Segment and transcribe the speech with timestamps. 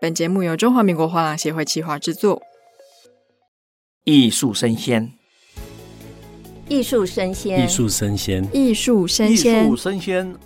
[0.00, 2.40] 本节目由中华民国画廊协会企划制作。
[4.04, 5.12] 艺术生鲜，
[6.68, 10.36] 艺术生鲜，艺术生鲜，艺术生鲜，艺术生鲜，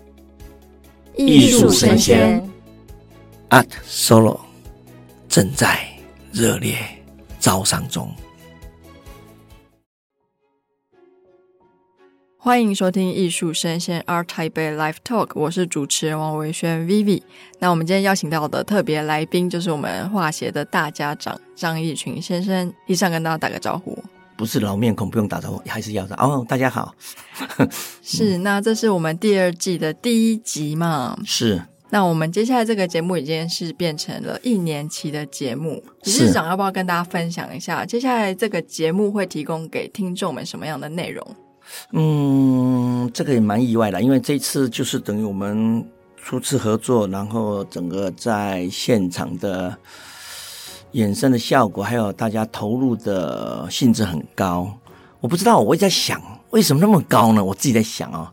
[1.18, 2.50] 艺术生鲜。
[3.50, 4.40] Art Solo
[5.29, 5.87] 正在
[6.32, 6.79] 热烈
[7.39, 8.11] 招商中。
[12.45, 17.22] 欢迎收听艺术生鲜 Art Taipei Live Talk，我是主持人王维轩 Vivi。
[17.61, 23.96] 那我们今天邀请到的特别来宾就是我们画协的大家长张义群先生，以上跟大家打个招呼。
[24.37, 26.45] 不是老面孔，不用打招呼，还是要的哦。
[26.48, 26.92] 大家好，
[28.02, 31.16] 是那这是我们第二季的第一集嘛？
[31.24, 31.62] 是。
[31.90, 41.24] 那我们接下来这个节目已经是变成了一年期的节目，理事长要不要跟大家分享一下，接下来这个节目会提供给听众们什么样的内容？
[41.92, 45.86] 嗯，这个也蛮意外的，因为这次就是等于我们
[46.16, 49.76] 初次合作，然后整个在现场的
[50.92, 54.73] 衍生的效果，还有大家投入的性质很高。
[55.20, 56.20] 我不知道，我也在想，
[56.51, 57.45] 为什么那么高呢？
[57.45, 58.29] 我自己在想哦，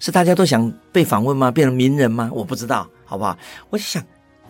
[0.00, 1.50] 是大家都想被访问吗？
[1.50, 2.30] 变成名人吗？
[2.32, 3.36] 我不知道，好不好？
[3.70, 4.02] 我想。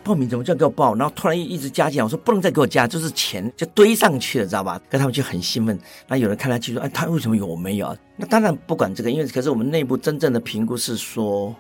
[0.05, 0.95] 报名怎么就给我报？
[0.95, 4.81] 然后突然一直加钱，我说不能再给我加，就是钱就堆上去了，知道吧？
[4.89, 5.79] 跟他们就很兴奋。
[6.07, 11.55] 那有人看他就说：“哎，他为什么有我没有？”那当然不管这个，因为可是我们内部真正的评估是说，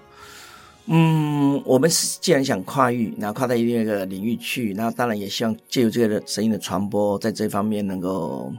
[0.87, 8.53] 嗯，我们是既然想跨域，然后跨到另一个领域去，那当然也希望借由这个声音的传播，在这方面能够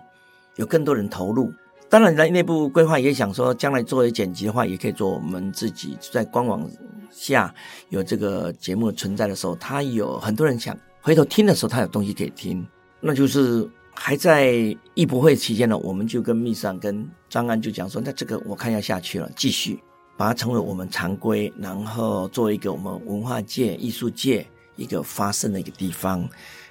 [0.56, 1.54] 有更多人投入。
[1.88, 6.68] 当然，在内部规划也想说，将来作为剪辑的话，也可以做我们自己在官网
[7.16, 7.54] 下
[7.90, 12.66] 有这个节目存在的时候，他有很多人想回头听的时候，他有东西可以听。
[13.00, 14.52] 那就是还在
[14.94, 19.80] 艺博会期间呢，我们就跟秘书长跟张安就讲说，那这个我看要下去了，继续
[20.18, 26.28] 把它成为我们常规，然后作为一个我们文化界、艺术界一个发声的一个地方。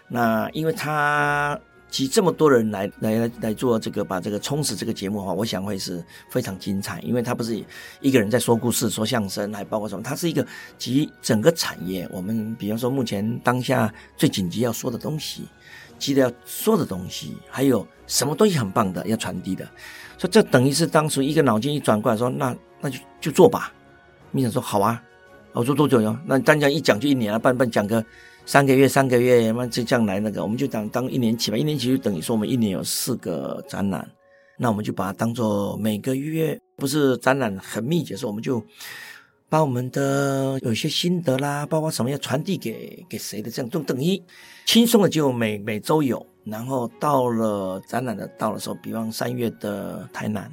[0.08, 1.58] 那因为他。
[1.94, 7.64] 集这么多人来来来来做这个，把这个充实这个节目的话，我想会是非常精彩，因为他不是
[8.00, 10.02] 一个人在说故事、说相声，还包括什么？
[10.02, 10.44] 他是一个
[10.76, 12.04] 集整个产业。
[12.10, 15.44] 我们比方说，目前当下最紧急要说的东西，
[15.96, 19.64] 急的要说的东西，还有什么东西很棒的要传递的，
[20.18, 23.72] 所以这等于是当初一个脑筋一转过来说，那那就就做吧。
[24.32, 25.00] 秘书长说好啊，
[25.52, 26.18] 我做多久哟？
[26.26, 28.04] 那单讲一讲就一年了，半半讲个。
[28.46, 31.56] 三个月，三个月，那就这样来那个，我们就当当一年期吧。
[31.56, 34.06] 一年期就等于说我们一年有四个展览，
[34.58, 38.62] 那我们就把它当做每个月不是展览很密集的时候，我们就
[39.48, 44.22] 把我们的有些心得啦，包括什么要传递给给谁的，这样就等于
[44.66, 46.24] 轻松的就每每周有。
[46.44, 50.52] 然后到了展览的到的时候，比方三月的台南，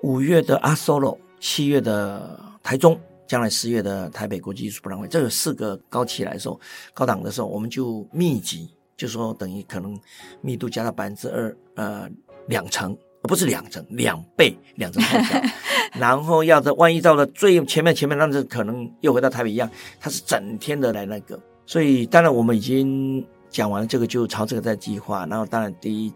[0.00, 2.98] 五月的阿 Solo，七月的台中。
[3.32, 6.60] 将来十月的台北国际艺术博览会，这有四个高期来的时候，
[6.92, 9.98] 高档的时候，我们就密集，就说等于可能
[10.42, 12.06] 密度加到百分之二，呃，
[12.46, 15.40] 两成，不是两成，两倍，两成太小。
[15.98, 19.66] 然后要是万一到了最前面，前面那是可能又回到台北一样，
[19.98, 21.40] 它是整天的来那个。
[21.64, 25.24] 所以当然我们已经讲完了这个，就朝这个在计划。
[25.24, 26.12] 然后当然第一。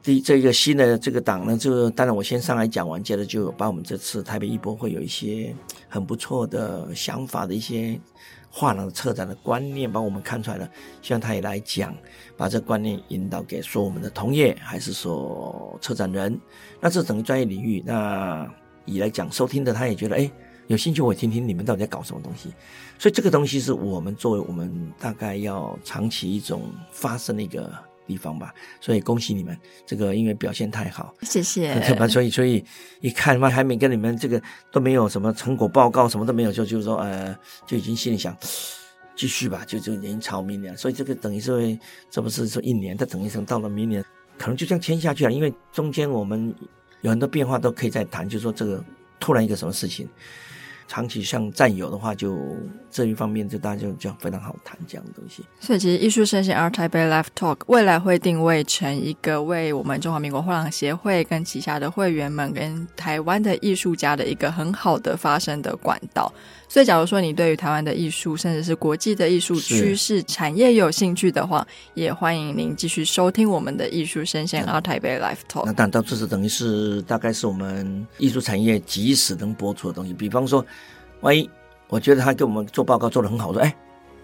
[0.00, 5.54] 第，这个新的这个党呢，就当然我先上来讲完，接着就把我们这次台北艺博会有一些
[5.88, 8.00] 很不错的想法的一些
[8.48, 10.70] 画廊策展的观念，帮我们看出来了。
[11.02, 11.94] 希望他也来讲，
[12.38, 16.40] 把这观念引导给说我们的同业，还是说策展人。
[16.80, 18.50] 那这整个专业领域，那
[18.86, 20.30] 以来讲收听的，他也觉得哎
[20.68, 22.54] 有兴趣，我听听你们到底在搞什么东西。
[22.98, 27.87] 所以这个东西是我们作为我们大概要长期一种发生的一个。
[28.08, 31.78] 地方吧，所以恭喜你们，这个因为表现太好，谢谢。
[32.08, 32.64] 所以所以
[33.00, 34.42] 一看嘛，还没跟你们这个
[34.72, 37.36] 都没有什么成果报告，什么都没有，就就是说呃，
[37.66, 38.34] 就已经心里想
[39.14, 40.74] 继续吧，就就已经朝明年。
[40.74, 41.78] 所以这个等于是
[42.10, 44.02] 这不是说一年，它等于是到了明年，
[44.38, 45.30] 可能就这样签下去了。
[45.32, 46.54] 因为中间我们
[47.02, 48.82] 有很多变化都可以再谈，就是说这个
[49.20, 50.08] 突然一个什么事情。
[50.90, 52.56] 长期像战友的话，就
[52.90, 55.42] 这一方面就大家就就非常好谈这样的东西。
[55.60, 66.32] 所以其实艺术生鲜 Art Taipei Live Talk 未来会定位成一个为我们中华民国画廊协会跟旗下的会员们跟台湾的艺术家的一个很好的发声的管道。
[66.70, 75.64] 所以，假如说你对于台湾的艺术，甚至是国际的艺术趋势产业有兴趣的话，也欢迎您继续收听我们的艺术生鲜 Art Taipei Live Talk。
[75.64, 80.12] 那但到这是等于是大概是我们艺术产业即时能播出的东西。
[80.12, 80.62] 比方说，
[81.22, 81.48] 万一
[81.88, 83.74] 我觉得他给我们做报告做得很好，说哎，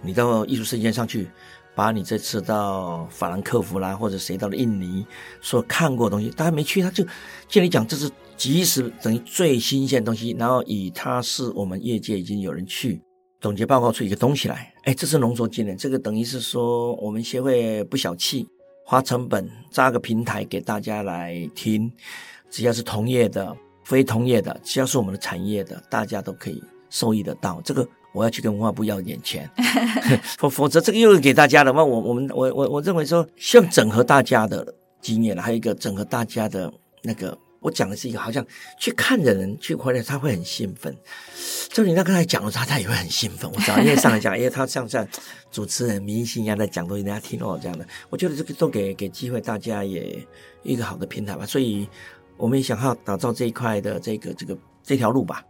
[0.00, 1.30] 你到艺术声鲜上去，
[1.74, 5.06] 把你这次到法兰克福啦，或者谁到了印尼
[5.40, 7.04] 所看过的东西，大家没去，他就
[7.48, 8.10] 建议讲这是。
[8.36, 13.00] 即时等于最新鲜的东西，然后以它是我们业界已经有人去
[13.40, 18.44] 总结报告出一个东西来，哎，这是浓缩技能，这个等于是说我们协会不小气，
[18.84, 21.88] 花成本扎个平台给大家来听，
[22.50, 26.60] 只要是同业的、非同业的，只要是我们的产业的，大家都可以
[26.94, 27.60] 受益得到。
[27.64, 29.50] 这个我要去跟文化部要点钱，
[30.38, 31.82] 否否则这个又是给大家的嘛。
[31.82, 37.36] 我我们我我我认为说，希望整合大家的经验，还有一个整合大家的那个。
[37.64, 38.46] 我讲的是一个，好像
[38.78, 40.94] 去看的人去回来，他会很兴奋。
[41.70, 43.50] 就你那刚才讲的时候，他也会很兴奋。
[43.50, 45.08] 我知道，因为上来讲，因为他像这样
[45.50, 47.86] 主持人明星一样在讲东西，人家听哦这样的。
[48.10, 50.22] 我觉得这个都给给机会大家也
[50.62, 51.46] 一个好的平台吧。
[51.46, 51.88] 所以
[52.36, 55.42] 我们也想要打造这一块的这个这个这条路吧。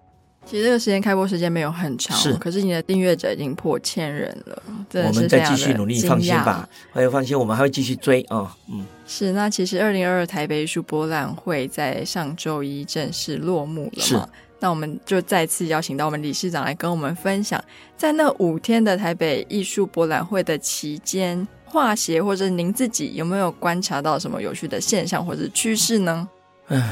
[0.46, 4.62] 其实这个时间开播时间没有很长，是，可是你的订阅者已经破千人了，
[4.92, 9.32] 我们再继续努力，放心吧，还有放心，我们还会继续追啊、哦，嗯，是。
[9.32, 14.02] 那其实二零二二台北艺术博览会在上周一正式落幕了嘛？
[14.02, 14.20] 是。
[14.60, 17.62] 那我们就再次邀请到我们理事长来跟我们分享，
[17.96, 26.28] 在那五天的台北艺术博览会的期间，画协或者您自己有没有观察到什么有趣的现象或者趋势呢？
[26.68, 26.82] 嗯，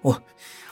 [0.00, 0.22] 我。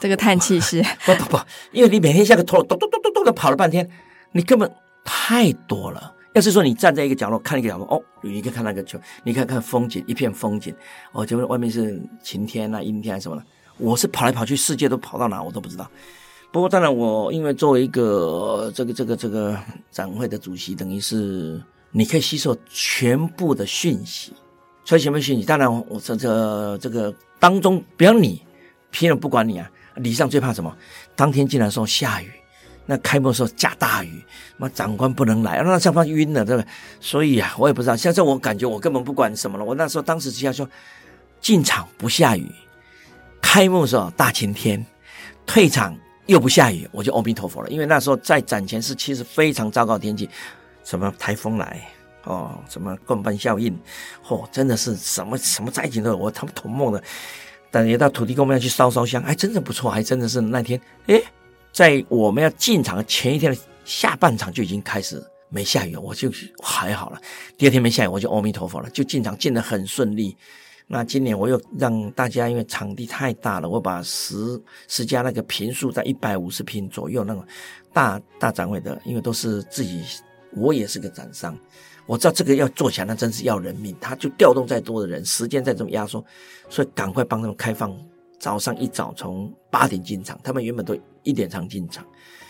[0.01, 1.39] 这个叹气是 不不不，
[1.71, 3.87] 因为你每天像个陀螺咚咚咚咚咚的跑了半天，
[4.31, 4.69] 你根本
[5.05, 6.13] 太多了。
[6.33, 10.73] 要是说你站在一个角落看一个角落，哦，你可以看那个球，你看看风景，一片风景，
[11.11, 13.43] 哦，就外面是晴天啊、阴天什么的。
[13.77, 15.87] 我是跑来跑去，世界都跑到哪我都不知道。
[16.51, 19.55] 不过当然，我因为作为一个这个这个这个
[19.91, 21.61] 展会的主席，等于是
[21.91, 24.33] 你可以吸收全部的讯息。
[24.83, 25.45] 所以全部讯息？
[25.45, 28.41] 当然，我这这这个当中，比方你，
[28.89, 29.69] 别人不管你啊。
[30.01, 30.75] 理事长最怕什么？
[31.15, 32.31] 当天进来的时候下雨，
[32.85, 34.23] 那开幕的时候下大雨，
[34.57, 36.67] 那长官不能来，那上方晕了，对不对？
[36.99, 37.95] 所以啊，我也不知道。
[37.95, 39.63] 现在我感觉我根本不管什么了。
[39.63, 40.67] 我那时候当时只要说，
[41.39, 42.51] 进场不下雨，
[43.41, 44.85] 开幕的时候大晴天，
[45.45, 47.69] 退场又不下雨，我就阿弥陀佛了。
[47.69, 50.29] 因为那时候在展前是其实非常糟糕的天气，
[50.83, 51.81] 什么台风来
[52.23, 53.73] 哦，什么冠班效应，
[54.25, 57.03] 嚯、哦，真的是什么什么灾情都有，我他妈同梦的。
[57.71, 61.23] 等也到土地公庙去烧烧香，还真的不错，还真的是那天，诶，
[61.71, 66.29] 在我们要进场前一天的下半场就已经开始没下雨，我就
[66.61, 67.21] 还好了。
[67.57, 70.35] 第二天没下雨，我就阿弥陀佛了，就进场进得很顺利。
[70.85, 77.41] 那今年我又让大家，因为场地太大了，我把十十家那个坪数在一百五十坪左右那种
[77.93, 80.03] 大大展位的，因为都是自己，
[80.53, 81.57] 我也是个展商。
[82.11, 83.95] 我知道这个要做起来，那真是要人命。
[84.01, 86.21] 他就调动再多的人，时间再这么压缩，
[86.69, 87.97] 所以赶快帮他们开放。
[88.37, 90.93] 早上一早从八点进场，他们原本都
[91.23, 92.05] 一点场进场，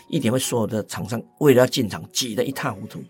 [0.08, 3.00] 一点会所有的厂商为了要进场挤得一塌糊涂，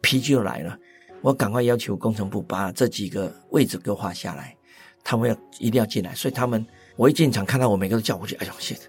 [0.00, 0.76] 脾气就来了。
[1.20, 4.56] 我赶快要求工程部把这几个位置给我画下来，
[5.04, 6.12] 他们要一定要进来。
[6.16, 6.66] 所以他们
[6.96, 8.34] 我一进场看到我，每个都叫过去。
[8.34, 8.80] 哎呦，谢谢！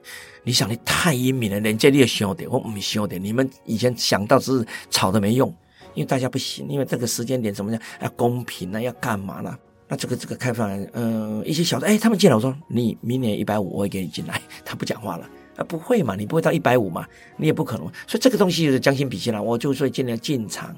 [0.44, 3.24] 你想你太英明了，连这里也修点，我没修点。
[3.24, 5.56] 你们以前想到只是吵的没用。
[5.94, 7.82] 因为大家不行，因为这个时间点怎么样？
[8.02, 8.82] 要公平呢？
[8.82, 9.58] 要干嘛呢？
[9.88, 14.42] 那这个这个开放，嗯、一些小的，哎，他们进来，我说你明年一百五，我会给你进来。
[14.64, 16.16] 他不讲话了，啊，不会嘛？
[16.16, 17.06] 你不会到一百五嘛？
[17.36, 17.86] 你也不可能。
[18.08, 19.44] 所以这个东西就是将心比心了。
[19.44, 20.74] 我就说今年进场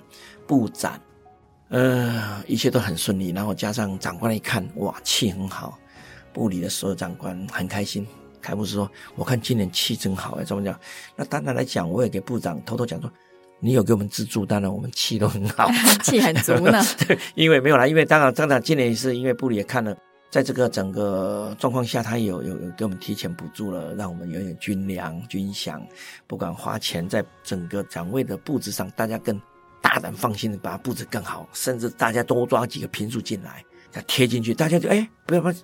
[0.48, 1.00] 布展，
[1.70, 3.30] 呃，一切都很顺利。
[3.30, 5.78] 然后加上长官一看，哇，气很好，
[6.34, 8.08] 部里的所有长官很开心。
[8.42, 10.78] 开幕式说，我看今年气真好，哎，怎么讲？
[11.16, 13.12] 那当然来讲，我也给部长偷偷讲说。
[13.64, 15.72] 你有给我们资助，当然我们气都很好，
[16.04, 16.84] 气很足呢。
[17.08, 19.96] 对，因为没有啦，因为当然，当然今年也是因为部里也看了，
[20.30, 25.82] 在这个整个状况下，他有有有给我们提前补助了，让我们有点军粮、军饷，
[26.28, 29.42] 不管花钱在整个展位的布置上，大家更
[29.82, 35.56] 大胆放心的把它布置更好，甚至大家多抓几个平数进来，再贴进去，大家就哎，不要不要。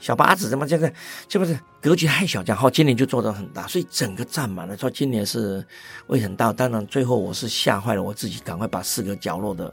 [0.00, 0.92] 小八子怎么这个，
[1.28, 4.76] 这不是格局太小，这样好，今年就做得很大，所以整个占满了。
[4.76, 5.66] 说今年是
[6.06, 9.72] 会很大，当然最后我是吓坏了我自己，赶快把四个角落的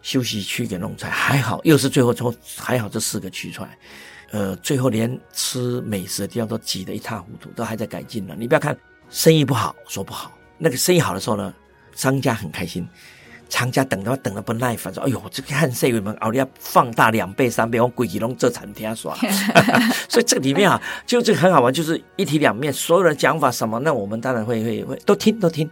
[0.00, 3.78] 休息区给弄出来，还好又是最后从还好这四个区出来，
[4.30, 8.36] 呃，最后连吃美食的地方都挤得一塌糊涂，都还在改进呢。
[8.38, 8.76] 你不要看
[9.10, 11.52] 生意不好，说不好，那个生意好的时候呢，
[11.94, 12.88] 商家很开心。
[13.48, 19.16] 厂家等的话等的不耐烦，说：“哎呦，这个看谁为们熬的要放大两倍三倍，我规矩弄这餐厅耍。
[20.08, 25.68] ”所以这个里面啊，就这个很好玩，就是一体两面，所有人讲法什么，那我们当然会会会都听都听。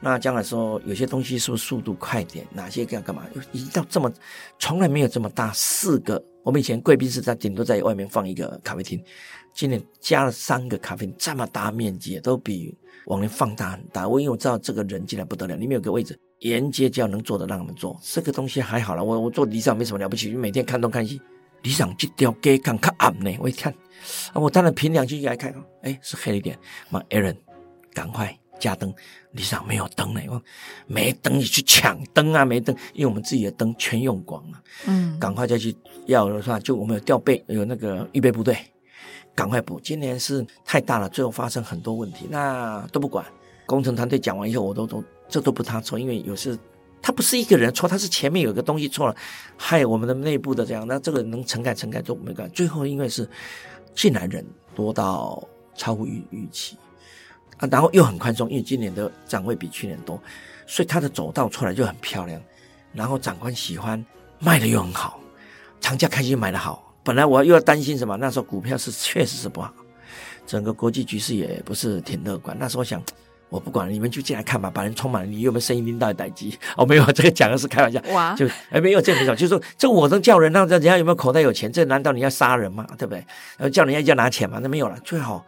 [0.00, 2.46] 那将来说有些东西是不是速度快点？
[2.52, 3.22] 哪些要干嘛？
[3.52, 4.10] 已经到这么，
[4.58, 6.22] 从来没有这么大四个。
[6.44, 9.02] 我们以前贵宾室在顶多在外面放一个咖啡厅，
[9.52, 12.74] 今年加了三个咖啡厅，这么大面积，都比
[13.08, 14.08] 往里放大很大。
[14.08, 16.18] 我因为我知道这个人进来不得了，里面有个位置。
[16.40, 19.02] 沿街就要能做的让他们做，这个东西还好了。
[19.02, 21.20] 我我做理事长没什么了不起，每天看东看西。
[21.62, 23.74] 理事长这条街看看暗呢，我一看，
[24.32, 26.56] 啊，我当然凭良心来看，哎，是黑了一点。
[26.90, 27.34] 嘛，Aaron，
[27.92, 28.94] 赶快加灯，
[29.32, 30.42] 理事长没有灯了，
[30.86, 35.74] 没灯你去抢灯啊，没灯，因为我们自己的灯全用光了，嗯，赶快再去
[36.06, 38.56] 要的话，就我们有调备，有那个预备部队，
[39.38, 39.78] 赶快补。
[39.78, 43.24] 今年是太大了，最后发生很多问题，那都不管。
[43.66, 46.58] 工程团队讲完以后，我都都这都不他错，因为有时
[47.00, 49.14] 他不是一个人错，他是前面有个东西错了，
[49.56, 53.28] 害我们的内部的这样，那这个能承改承改都没干，最后因为是
[53.94, 55.40] 进来人多到
[55.76, 56.76] 超乎预预期。
[57.58, 60.20] 啊，然后又很宽松，因为今年的展位比去年多，
[60.66, 62.42] 所以它的走道出来就很漂亮。
[62.92, 64.04] 然后长官喜欢，
[64.40, 65.20] 卖的又很好，
[65.80, 66.87] 长假开心买的好。
[67.02, 68.16] 本来我又要担心什么？
[68.16, 69.72] 那时候股票是确实是不好，
[70.46, 72.56] 整个国际局势也不是挺乐观。
[72.58, 73.02] 那时候我想，
[73.48, 75.28] 我不管了，你们就进来看吧，把人充满了。
[75.28, 76.58] 你有没有声音拎到待机？
[76.76, 78.00] 哦，没有，这个讲的是开玩笑。
[78.12, 81.72] 哇，就哎没有这个没有，就是说这我能叫人让人家有没有口袋有钱？
[81.72, 82.86] 这难道你要杀人吗？
[82.98, 83.18] 对不对？
[83.56, 84.58] 然后叫人家要拿钱吗？
[84.62, 85.44] 那没有了，最好。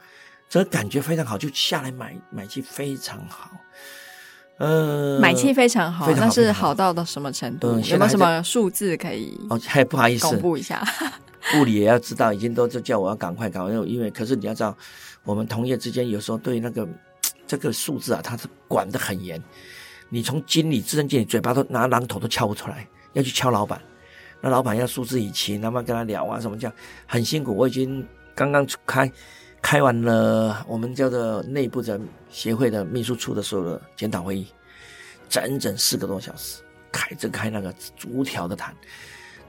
[0.48, 3.52] 这个感觉非常好，就下来买买气非常好，
[4.58, 7.78] 呃，买气非常好，那是好到到什么程度？
[7.78, 9.38] 有没有什么数字可以？
[9.48, 10.84] 哦，还不好意思公布一下。
[11.52, 14.76] 部里也要知道，已经都就叫我要赶快赶快，因为可是你要知道，
[15.24, 16.86] 我们同业之间有时候对那个
[17.46, 19.42] 这个数字啊，他是管得很严。
[20.08, 23.80] 你从经理、资深经理嘴巴都拿榔头都敲不出来，要去敲老板，
[24.40, 26.72] 那老板要数字以齐，那么跟他聊啊什么叫，
[27.06, 27.56] 很辛苦。
[27.56, 29.10] 我已经刚刚开。
[29.62, 34.46] 开完了我们叫做内部的协会的秘书处的所有的检讨会议，
[35.28, 38.74] 整整四个多小时，开这开那个逐条的谈，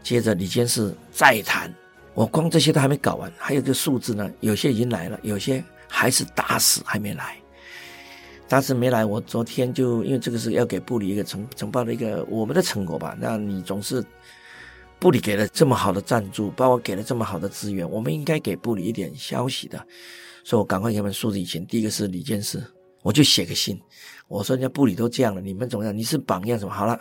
[0.03, 1.73] 接着李监事再谈，
[2.13, 7.37] 我光这些都还没搞完，还有个数字呢，有些已经来了，有些还是打死还没来，
[8.47, 9.05] 打死没来。
[9.05, 14.03] 我昨天就因为这个是要给部里一个呈呈报的一个我们的成果吧，那你总是。
[14.99, 19.83] 部里给了这么好的赞助，包括给了这么好的资源，我们应该给部里一点消息的，
[20.43, 22.63] 所以我赶快给他们数字以前，第一个是李监事，
[23.01, 23.81] 我就写个信，
[24.27, 25.97] 我说人家部里都这样了，你们怎么样？
[25.97, 26.71] 你是榜样什么？
[26.71, 26.99] 好了，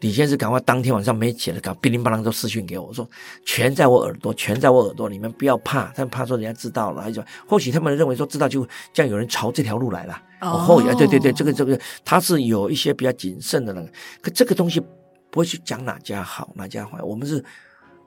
[0.00, 3.08] 李先生赶快当天晚上没写的，赶快乒铃乓啷都私讯给我，我说
[3.44, 13.88] 全在我耳朵，全在我耳朵，你们不要怕，他们怕说人家知道了，还是或许他们认为说知道就这样有人朝这条路来了，哦，后对对对，这个这个他是有一些比较谨慎的那个，
[14.22, 14.82] 可这个东西。
[15.30, 17.44] 不会去讲哪家好哪家坏，我们是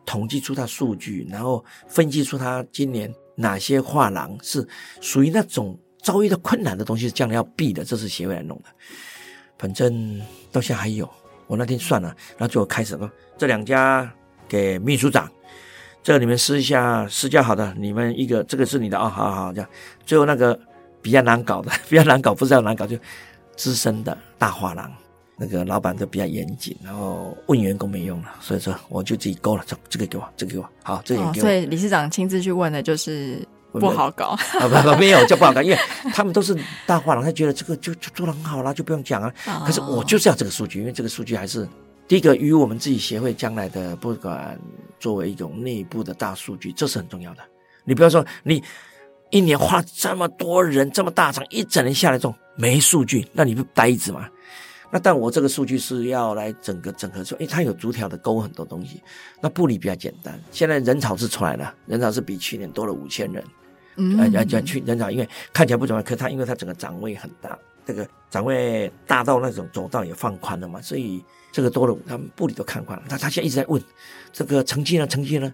[0.07, 4.67] 统计出它数据，然后分析出它今年哪些画廊是
[5.01, 8.65] 属于那种遭遇到困难的东西，是将来要避的，这是协会来弄的。
[9.59, 10.19] 反正
[10.51, 11.07] 到现在还有，
[11.51, 14.09] 我那天算了，然后最后开始了，这两家
[14.47, 15.29] 给秘书长，
[16.01, 19.69] 这你们私下，私教好的，你们一个这个是你的啊、哦，好好好，这样。
[20.05, 20.57] 最后那个
[21.01, 22.97] 比较难搞的， 比较难搞，不知道难搞就
[23.57, 24.89] 资深的大画廊。
[25.35, 31.43] 那个老板都比较严谨，然后问员工没用了，所以说我就自己勾了，走，这个给我，这个给我，好，这个也给我。
[31.43, 35.77] 所以理事长亲自去问的，就是不好搞啊，不不没有就不好搞，因为
[36.13, 39.33] 他们都是大画廊，他觉得这个就就做的很好啦，就不用讲啊。
[39.65, 41.67] 可是我就是要这个数据，因为这个数据还是
[42.07, 44.59] 第一个，与我们自己协会将来的不管
[44.99, 47.41] 作为一种内部的大数据，这是很重要的。
[47.83, 48.61] 你不要说你
[49.29, 54.27] 一年花这么多人这么大场一整年下来这种没数据，那你不呆子吗？
[54.93, 59.01] 那但我这个数据是要来整个整合出，因为它有逐条的勾很多东西。
[59.39, 63.41] 那布里比较简单，现在人潮是出来了，人潮是比去年多了五千人。
[63.95, 73.05] 嗯，嗯，嗯，呃，去人潮，因为看起来不怎么样，可他因为他整个展位很大，这个展位大到那种走道也放宽了嘛，所以这个多了，他们部里都看惯了。
[73.09, 73.81] 他他现在一直在问
[74.31, 75.51] 这个成绩呢，成绩呢？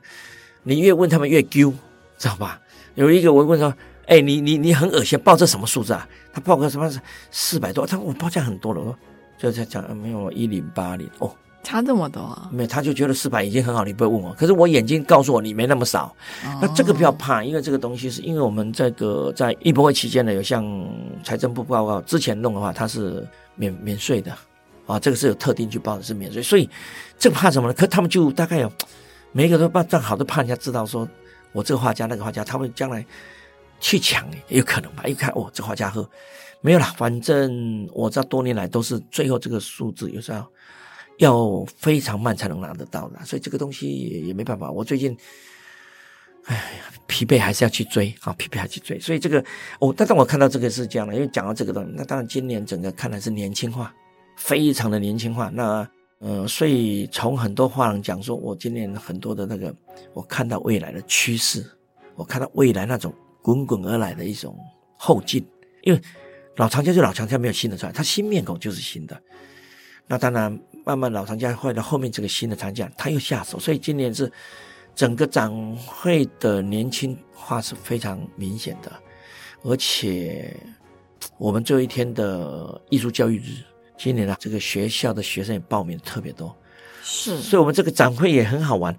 [0.63, 1.72] 你越问他们越丢，
[2.17, 2.60] 知道吧？
[2.96, 3.74] 有一个我问说，
[4.08, 6.08] 哎，你你你很恶心，报这什么数字啊？
[6.34, 6.91] 他报个什么
[7.32, 8.98] 四百多，他说我报价很多了，我说。
[9.39, 11.32] 就在讲没有一零八零哦，
[11.67, 12.50] 差这么多啊？
[12.50, 14.33] 没，他就觉得四百已经很好，你不会问我。
[14.36, 16.15] 可是我眼睛告诉我你没那么少，
[16.62, 20.65] 那这个不要怕，因为这个东西是因为我们这个在艺博会期间呢，有向
[21.25, 24.31] 财政部报告，之前弄的话它是免免税的
[24.86, 26.69] 啊，这个是有特定去报的是免税，所以
[27.19, 27.74] 这个怕什么呢？
[27.74, 28.71] 可他们就大概有
[29.33, 31.05] 每一个都办正好都怕人家知道说
[31.51, 33.05] 我这个画家那个画家，他们将来
[33.81, 35.03] 去抢也有可能吧？
[35.05, 36.09] 一看哦，这画家喝。
[36.62, 40.45] 没有啦，反正我知道多年来都是最后这个数字，有时候
[41.17, 44.71] 要，非常慢才能拿得到的，所以这个东西也也没办法。
[44.71, 45.17] 我最近，
[46.45, 46.62] 哎呀，
[47.07, 49.00] 疲惫还是要去追啊，疲惫还去追。
[49.00, 49.43] 所以这个，
[49.79, 53.93] 哦，但当我看到这个是这样的，因为讲到这个东西，那当然今年整个看来是年轻化，
[54.38, 55.50] 非常的年轻化。
[55.50, 59.74] 那呃，所以从很多画廊讲说，我今年很多的那个，
[60.13, 61.65] 我看到未来的趋势，
[62.15, 64.57] 我看到未来那种滚滚而来的一种
[64.97, 65.45] 后劲，
[65.83, 66.01] 因为。
[66.57, 69.15] 老藏家就老藏家，没有新的出来，他新面孔就是新的。
[70.07, 74.31] 那当然，慢慢老藏家换到后面这个新的藏家，他又下手，所以今年是
[74.95, 78.91] 整个展会的年轻化是非常明显的，
[79.63, 80.55] 而且
[81.37, 83.63] 我们最后一天的艺术教育日，
[83.97, 86.55] 今年呢，这个学校的学生也报名特别多，
[87.03, 88.95] 是，所以我们这个展会也很好玩，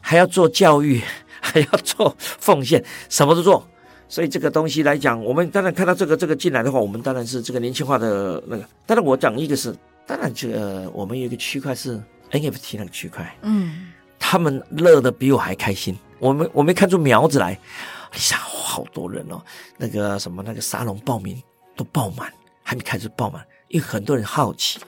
[0.00, 1.02] 还要做教育，
[1.40, 3.66] 还要做奉献，什么都做。
[4.06, 8.64] 所以这个东西来讲，我们当然看到这个这个进来的话，我们当然是这个年轻化的那个。
[8.86, 9.74] 当然我讲一个是，
[10.06, 15.96] 当然这个我们有一个区块是 NFT 那个区块，嗯，他们乐得比我还开心。
[16.18, 17.58] 我们我没看出苗子来，
[18.12, 19.42] 你想好多人哦，
[19.76, 21.42] 那个什么那个沙龙报名
[21.76, 22.32] 都爆满，
[22.62, 24.78] 还没开始爆满，因为很多人好奇。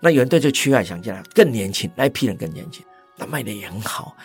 [0.00, 2.84] 那有人对这个区块想进来，更年轻，那一批人更年轻，
[3.16, 4.16] 那卖的也很好。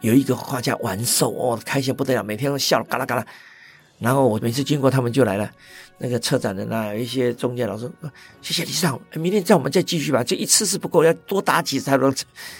[0.00, 3.26] 有一个画家玩兽哦，开心不得了，每天都笑嘎啦嘎啦。
[3.98, 5.50] 然后我每次经过他们就来了，
[5.98, 7.90] 那个策展人啊，有一些中介老师，
[8.42, 12.14] 谢谢理事长，明天在我们再继续吧，这一次是不够，要多打几次才能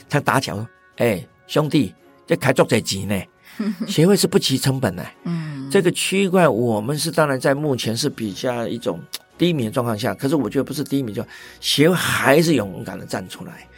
[0.08, 0.66] 才打起来。
[0.96, 1.94] 哎，兄弟，
[2.26, 3.22] 这开作在急呢，
[3.86, 5.06] 协会是不计成本的。
[5.24, 8.98] 嗯，这个区块我们是当然在目前是比较一种
[9.36, 11.22] 低迷的状况下，可是我觉得不是低迷，就
[11.60, 13.68] 协会还是勇敢的站出来。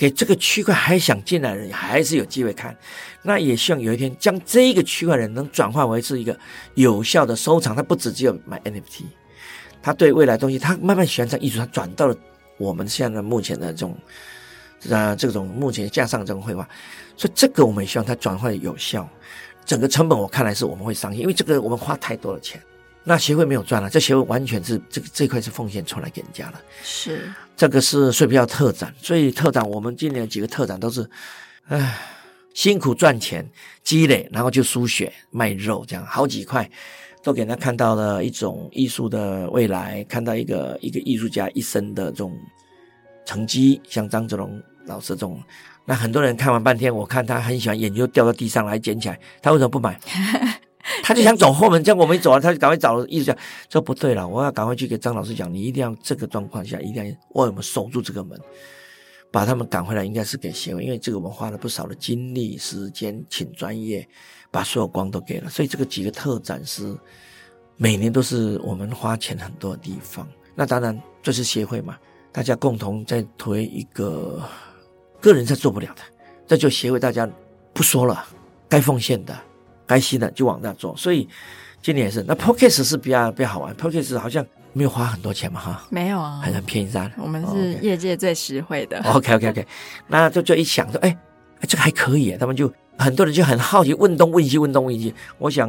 [0.00, 2.74] 给这个区块还想进来的人，还是有机会看。
[3.20, 6.34] 那也希望有一天将这个区块人能转化为是一个
[6.74, 7.76] 有效的收藏。
[7.76, 9.02] 他不只只有买 NFT，
[9.82, 12.16] 他对未来东西，他慢慢喜欢上艺术，他转到了
[12.56, 13.94] 我们现在目前的这种
[14.90, 16.66] 啊这种目前架上这种绘画。
[17.14, 19.06] 所以这个我们也希望它转化有效。
[19.66, 22.58] 整个成本我看来是我们会伤心，因为这个我们花太多的钱。
[23.10, 26.60] 那协会没有赚了，这协会完全是这个这块是奉献出来给人家了。
[26.84, 31.04] 是这个是税票特展，所以特展我们今年几个特展都是，
[31.66, 31.98] 唉，
[32.54, 33.44] 辛苦赚钱
[33.82, 36.70] 积累，然后就输血卖肉，这样好几块
[37.20, 42.32] 都给他看到了一种艺术的未来，看到一个一个艺术家一生的这种
[43.26, 45.42] 成绩，像张子龙老师这种，
[45.84, 49.98] 那很多人看完半天，我看他很喜欢，眼就掉到地上来捡起来，他为什么不买？
[51.10, 53.36] 他就想走后门，这样我们一走完，他就赶快找了一直讲，
[53.68, 58.40] 说不对了，我要赶快去给张老师讲，你一定要这个状况下，一定要为我们守住这个门，
[59.32, 64.06] 把他们赶回来，应该是给协会，因为这个我们花了不少的精力、时间，请专业
[64.52, 66.96] 把所有光都给了，所以这个几个特展是
[67.76, 70.24] 每年都是我们花钱很多的地方。
[70.54, 71.98] 那当然这是协会嘛，
[72.30, 74.40] 大家共同在推一个
[75.20, 76.02] 个人是做不了的，
[76.46, 77.28] 这就协会大家
[77.72, 78.24] 不说了，
[78.68, 79.36] 该奉献的。
[79.90, 81.28] 开心的就往那做，所以
[81.82, 82.22] 今年也是。
[82.22, 87.10] 那 Podcast 是比较比较好玩，Podcast 好像没有花很多钱嘛，哈，没有啊，很很便宜噻。
[87.18, 89.02] 我们是业界最实惠的。
[89.02, 89.66] OK OK OK，
[90.06, 91.16] 那就就一想说，哎，
[91.66, 95.12] 这个还可以，他们就很多人就很好奇，问东问西，问东问西。
[95.38, 95.68] 我想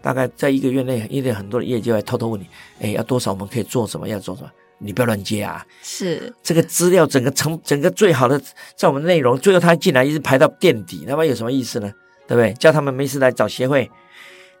[0.00, 2.46] 大概在一个月内，因为很多的业界会偷偷问你，
[2.80, 5.62] 哎，要多少我们可以做什么，要做什么，你不要乱接啊。
[5.82, 8.40] 是这个资料整个成整个最好的，
[8.74, 11.92] 在我们内容，最后他进来一直排到垫底，那么有什么意思呢？
[12.26, 12.52] 对不对？
[12.54, 13.90] 叫他们没事来找协会，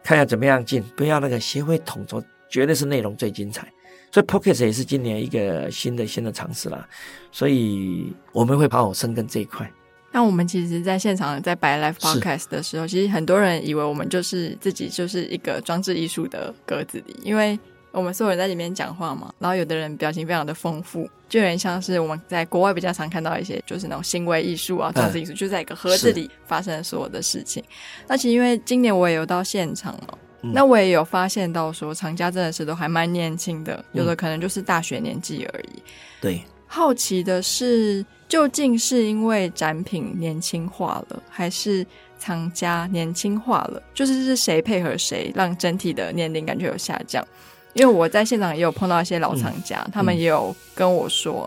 [0.02, 3.66] 看下怎么样进，不要那个协会统筹，绝对是内容最精彩。
[4.12, 6.88] 所以 p o c k e t 也是今年一个新的新的尝试啦。
[7.32, 9.70] 所以我们会好好深耕这一块。
[10.12, 17.58] 那我们其实，在现场在摆 Live Podcast 的时候，其实很多人以为我们就是自己就是一个装置艺术的格子里，因为。
[17.94, 27.62] 我们所有人在里面讲话嘛，然后有的人表情非常的丰富，就有点像是我们在国外比较常看到一些，就是那种行为艺术啊、装置艺术，就在一个盒子里发生所有的事情。
[28.08, 35.82] 那其实因为今年我也有到现场了，嗯、那我也有发现到说，藏家真的是都还蛮年轻的，有的可能就是大学年纪而已。
[36.20, 41.86] 对，好奇的是，究竟是因为展品年轻化了，还是
[42.18, 43.80] 藏家年轻化了？
[43.94, 47.24] 就是是谁配合谁，让整体的年龄感觉有下降？
[47.74, 51.46] 因为我在现场也有碰到一些老藏家，嗯、他们也有跟我说，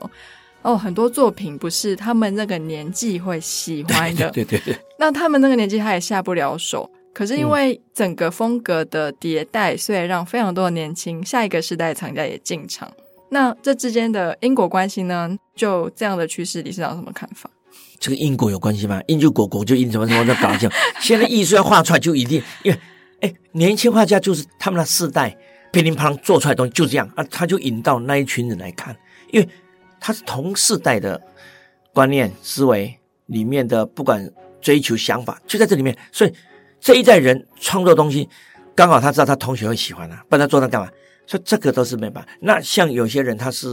[0.62, 4.78] 嗯、哦，很多作品不是他们那个年纪会喜欢的， 对对对。
[5.00, 12.92] 那他们那个年纪他也下不了手，可是因为整个风格的迭代，所以让非常多的年轻下一个世代藏家也进场。
[13.30, 15.38] 那这之间的因果关系呢？
[15.56, 17.50] 就这样的趋势，理事长有什么看法？
[18.00, 19.02] 这个因果有关系吗？
[19.08, 20.70] 因就果，果就因，什么什么的搞笑。
[21.02, 22.80] 现在艺术要画出来就一定，因为
[23.22, 25.36] 哎，年轻画家就是他们的世代。
[25.72, 28.96] 噼里啪啦做出来东西就这样啊，他就引到那一群人来看，
[29.32, 29.48] 因为
[30.00, 31.22] 他是同世代的
[31.94, 36.34] 观念思维里面的，不管追求想法就在这里面，所以
[36.80, 38.28] 这一代人创作东西，
[38.74, 40.90] 刚好他知道他同学会喜欢啊，不然他做那干嘛？
[41.26, 42.30] 所以这个都是没办法。
[42.40, 43.68] 那像有些人他是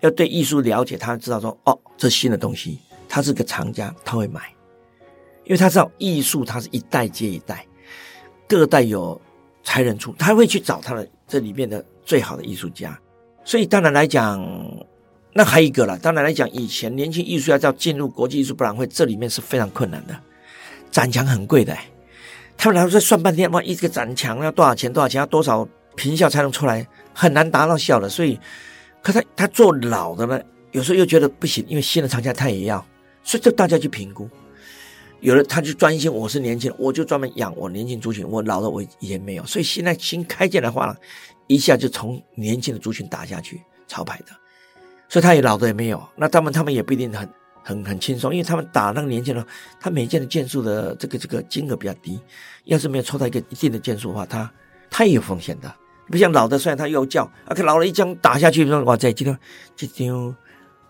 [0.00, 4.40] 要对艺术了解，他知道说哦，这新的东西，他是个藏家，他会买，
[5.44, 7.66] 因为他知道艺术它是一代接一代，
[8.48, 9.20] 各代有。
[9.62, 12.98] 才人出，他会去找他的这里面的最好的艺术家，
[13.44, 14.44] 所以当然来讲，
[15.32, 15.98] 那还有一个了。
[15.98, 20.14] 当然来讲，以前年轻艺术家要进入国际艺术博览会，这里面是非常困难的，
[20.90, 21.76] 展墙很贵的。
[22.56, 24.92] 他们来说算半天，哇，一个展墙要多少钱？
[24.92, 25.18] 多少钱？
[25.18, 28.08] 要多少平效才能出来，很难达到效的。
[28.08, 28.38] 所以，
[29.02, 32.84] 可他他做老的呢，有时候又觉得不行，因为新的厂家他也要，
[33.24, 34.28] 所以就大家去评估。
[35.22, 39.46] 有的他就专心，我是年轻人，我就专门养我年轻族群，我老的我也没有。
[39.46, 40.94] 所以现在新开建的话呢，
[41.46, 44.26] 一下就从年轻的族群打下去，潮牌的，
[45.08, 46.02] 所以他也老的也没有。
[46.16, 47.28] 那他们他们也不一定很。
[47.64, 49.46] 很很轻松，因为他们打那个年轻人，
[49.78, 52.20] 他每件的件数的这个这个金额比较低，
[52.64, 54.52] 要是没有抽到一个一定的件数的话，他
[54.90, 55.72] 他也有风险的。
[56.08, 59.38] 不像老的，虽然他又叫，啊，可老了一枪打下去，说哇塞，今天
[59.76, 60.36] 今天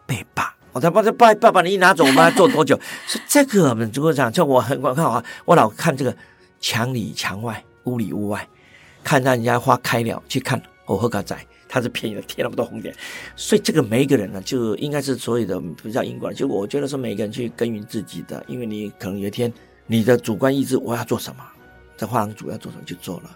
[0.07, 2.79] 被霸，我他妈的爸爸把你一拿走，我们还做多久？
[3.07, 6.17] 是这个我们如果讲，就我很我看啊，我老看这个
[6.61, 8.49] 墙里墙外，屋里屋外，
[9.05, 11.37] 看到人家花开了去看，我喝个仔。
[11.69, 12.95] 他是便宜的，贴那么多红点，
[13.35, 16.31] 所以这个每一个人呢，就应该是所有的不叫因果。
[16.31, 19.51] 就我觉得说，每个人去耕耘自己的，因为你可能有一天
[19.87, 21.43] 你的主观意志，我要做什么，
[21.97, 23.31] 这画廊主要做什么就做了，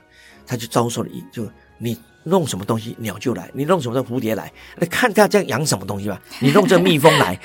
[0.46, 7.38] 他就遭受了一就你弄什么东西鸟就来，你弄什么蝴蝶来，你看他这样养什么东西吧， 你弄这蜜蜂来，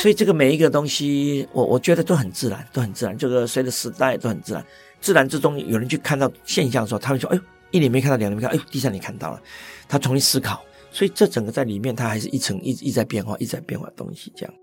[0.00, 3.16] 所以这个每一个东西，我我觉得都很自然，都很自然。
[3.16, 4.64] 这个随着时代都很自然，
[5.00, 7.42] 自然之中有人去看到现象的时候，他会说，哎呦。
[7.70, 9.42] 一年没看到，两年没看，哎呦，第三年看到了，
[9.86, 14.32] 他重新思考，所以这整个在里面，它还是一层一一直在变化，一直在变化的东西。
[14.34, 14.54] 这样，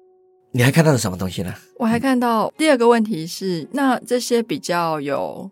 [0.52, 1.54] 你还看到了什么东西呢？
[1.78, 5.52] 我还看到第二个问题是，那这些比较有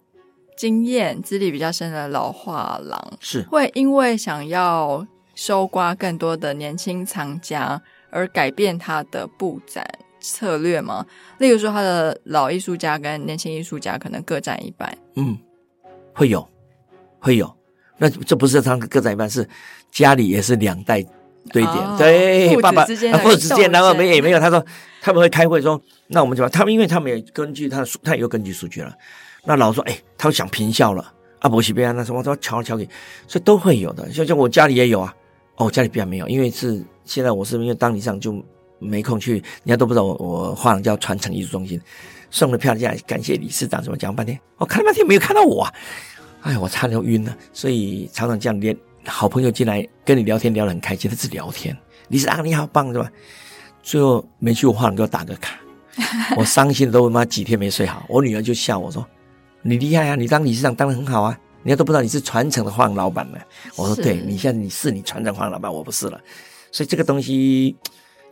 [0.56, 9.86] 经验、资历比较深的老画廊，是会因为想要收刮更多的年轻藏家而改变他的布展
[10.20, 11.06] 策略吗？
[11.38, 15.38] 例如说，他的老艺术家跟年轻艺术家可能各占一半，嗯，
[16.14, 16.48] 会有。
[17.26, 17.50] 会有，
[17.98, 19.48] 那这不是他们各占一半，是
[19.90, 21.02] 家里也是两代
[21.54, 24.40] 堆叠，哦、对，爸爸父子之间，父子之间，然后没也没有。
[24.42, 24.66] 他说
[25.02, 28.94] 他们会开会说，那我们就他们，因为他们也根据他的数，他也有根据数据了。
[29.46, 32.88] 那老说，哎，他会想平效了，阿伯西边那什么都敲敲给，
[33.28, 34.12] 所以都会有的。
[34.12, 35.14] 像像我家里也有啊，
[35.58, 38.44] 哦，我家里边没有，因为是现在我是因为当理事就
[38.80, 41.80] 没空去，人家都不知道我我画廊叫传承艺术中心，
[42.32, 45.74] 送了票价，感谢理事长，什么讲半天，我看了半天没有看到我啊。
[46.42, 48.76] 哎，我差点晕了，所以常常这样连
[49.06, 51.78] 好朋友进来跟你聊天，聊得很开心，他是聊天。
[52.08, 53.10] 你是啊，你好棒是吧？
[53.82, 55.60] 最后没去我画廊给我打个卡，
[56.38, 58.06] 我伤心的都他妈几天没睡好。
[58.08, 59.06] 我女儿就笑我说
[59.64, 63.40] ：“你厉害啊，你当理事长当得很好啊，人家都不知道你是传承的画廊老板呢。”
[63.76, 66.22] 我说：“对，你现在你是你传承画廊老板，我不是了。”
[66.72, 67.76] 所以这个东西，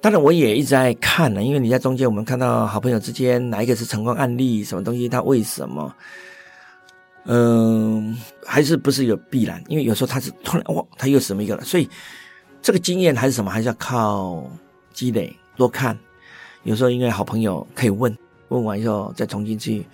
[0.01, 5.95] 当然我也一直在看呢，因为你在中间，我们看到好朋友之间哪一个是成功案例，什么东西，他为什么？
[7.25, 9.63] 嗯，还是不是有必然？
[9.67, 11.87] 因为有时候他是突然哇，他又什么一个了，所以
[12.63, 14.43] 这个经验还是什么，还是要靠
[14.91, 15.97] 积累，多看。
[16.63, 18.15] 有时候因为好朋友可以问，
[18.49, 19.85] 问完以后再重新去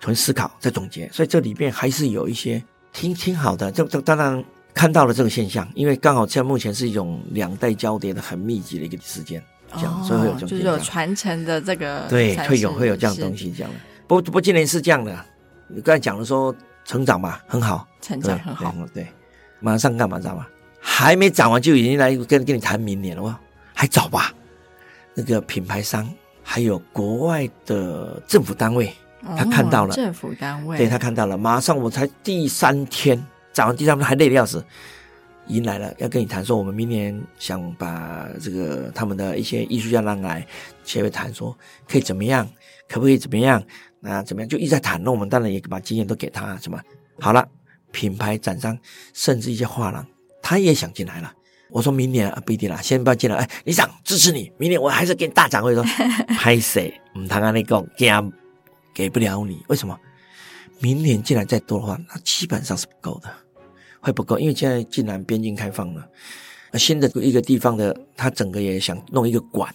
[0.00, 1.08] 重新思考，再总结。
[1.12, 3.70] 所以这里面还是有一些挺挺好的。
[3.70, 4.42] 这这当然
[4.74, 9.40] 看到了这个现象，因为刚好现在目前是一种两代交叠的很密集的一个时间，
[9.74, 13.78] 这样，哦、所以会有这种就是有传承的这个对，会有会有这样的东西这样的。
[14.08, 15.24] 不不，今年是这样的。
[15.68, 19.08] 你刚才讲的说成长嘛，很好，成长很好，对，对，
[19.60, 20.46] 马上干嘛知道吗？
[20.80, 23.38] 还没涨完就已经来跟跟你谈明年了哇，
[23.74, 24.32] 还早吧？
[25.14, 26.08] 那个品牌商
[26.42, 28.90] 还有国外的政府单位，
[29.36, 33.18] 他看到了，哦、政府单位，对他看到了，马上我才第三天
[33.52, 34.64] 早上第三天还累得要死，
[35.48, 40.46] 迎来了要跟你谈说，我们明年想把这个他们的一些艺术家让来
[40.84, 41.56] 协会谈说，
[41.88, 42.48] 可以怎么样，
[42.88, 43.62] 可不可以怎么样？
[44.00, 44.48] 那怎么样？
[44.48, 46.80] 就一直在谈，那我们当然也把经验都给他，什么
[47.20, 47.46] 好了，
[47.90, 48.78] 品牌展商，
[49.12, 50.06] 甚至一些画廊，
[50.40, 51.30] 他也想进来了。
[51.68, 53.36] 我说明年啊，不一定了，先不要进来。
[53.36, 55.84] 哎，理事长支持你，明年我还是给你大展会说，
[56.38, 56.92] 拍谁？
[57.18, 58.08] 唔谈啊，那个给
[59.00, 59.98] 给不了你，为什么？
[60.78, 63.30] 明年进来再多的话，那基本上是不够的，
[64.00, 66.06] 会不够，因为现在既然边境开放了，
[66.74, 69.74] 新的一个地方的，他整个也想弄一个馆，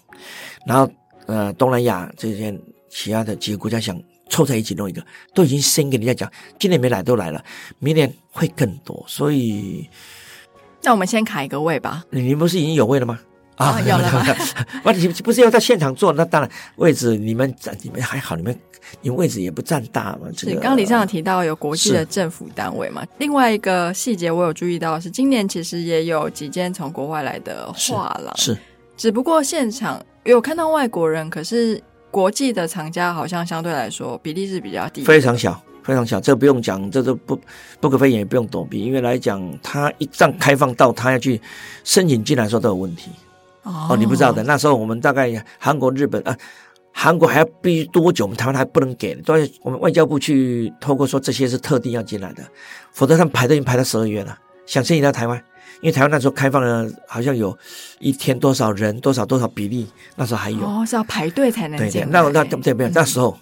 [0.67, 0.87] 然后
[1.25, 2.55] 呃，东南亚这些
[2.87, 3.99] 其他的几个国家想。
[4.27, 7.45] 凑在一起弄一个，都已经先跟人家讲，今年没来都来了，
[7.77, 9.87] 明年会更多，所以，
[10.81, 12.03] 那我们先卡一个位吧。
[12.09, 13.19] 你们不是已经有位了吗？
[13.55, 14.25] 啊、哦，有了吗？
[14.83, 16.13] 不，你不是要在现场做？
[16.13, 18.57] 那当然，位置你们你们还好，你们
[19.01, 20.27] 你们位置也不占大嘛。
[20.35, 23.03] 这个、是，刚刚理事长提到有国际的政府单位嘛？
[23.17, 28.57] 另外一个细节我有注意到是，今年其实也有几间从国外来的画廊，是，
[28.97, 31.81] 只不过现场有看到外国人，可是。
[32.11, 36.17] 国际的藏家好像相对来说比例是比较低，非常小，非常小。
[36.17, 37.37] 这个不用讲，这都不
[37.81, 38.79] 不可非言，也不用躲避。
[38.79, 41.41] 因为来讲，他一旦开放到他要去
[41.83, 43.11] 申请进来的时候都有问题。
[43.65, 44.41] 哦，哦，你不知道的。
[44.43, 46.37] 那时候我们大概韩国、日本啊，
[46.93, 48.23] 韩国还要必须多久？
[48.25, 52.43] 我们台湾还不能给，都要我们外交部去透过说这些是特定要进来的，
[52.93, 54.37] 否则他们排队已经排到十二月了。
[54.65, 55.37] 想申请到台湾，
[55.81, 57.55] 因为台湾那时候开放了，好像有
[57.99, 62.03] 一天多少人，多少多少比例，那时候还有哦，是要排队才能进。
[62.09, 62.89] 那那对不对？
[62.93, 63.37] 那时候，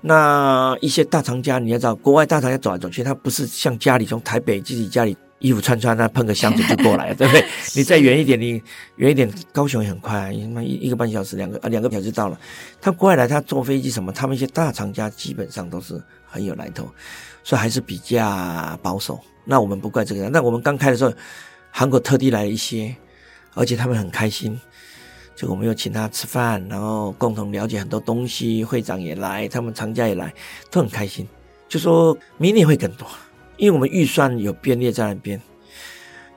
[0.00, 5.16] 那一些大厂家，你要知道，国外大厂家走来走去，他不是像家里从台北自己家里。
[5.38, 7.44] 衣服穿穿，那碰个箱子就过来了，对不对？
[7.76, 8.62] 你再远一点，你
[8.96, 12.40] 远一点，高雄也很快，一一个半小时，两个啊，两个小时就到了。
[12.80, 16.88] 他过来，他坐飞机什么，他们一些大厂家基本上都是很有来头，
[17.44, 19.20] 所以还是比较保守。
[19.44, 20.32] 那我们不怪这个人。
[20.32, 21.12] 那我们刚开的时候，
[21.70, 22.96] 韩国特地来了一些，
[23.54, 24.58] 而且他们很开心，
[25.36, 28.64] 就我们又请他吃饭，然后共同了解很多东西。
[28.64, 30.32] 会长也来，他们厂家也来，
[30.70, 31.28] 都很开心。
[31.68, 33.06] 就说明年会更多。
[33.56, 35.40] 因为我们预算有编列在那边，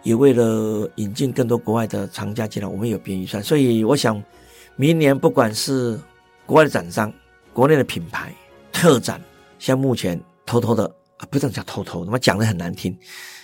[0.03, 4.21] 也为了引进更多国外的厂家进来，我们有编预算，所以我想，
[4.75, 5.99] 明年不管是
[6.45, 7.11] 国外的展商、
[7.53, 8.33] 国内的品牌、
[8.71, 9.21] 特展，
[9.59, 10.85] 像目前偷偷的
[11.17, 12.97] 啊，不能讲偷偷，他妈讲的很难听，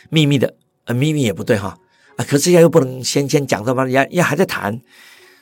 [0.10, 0.54] 秘密的
[0.86, 1.78] 啊，秘密也不对哈
[2.16, 4.80] 啊，可是又不能先先讲的嘛，也也还在谈，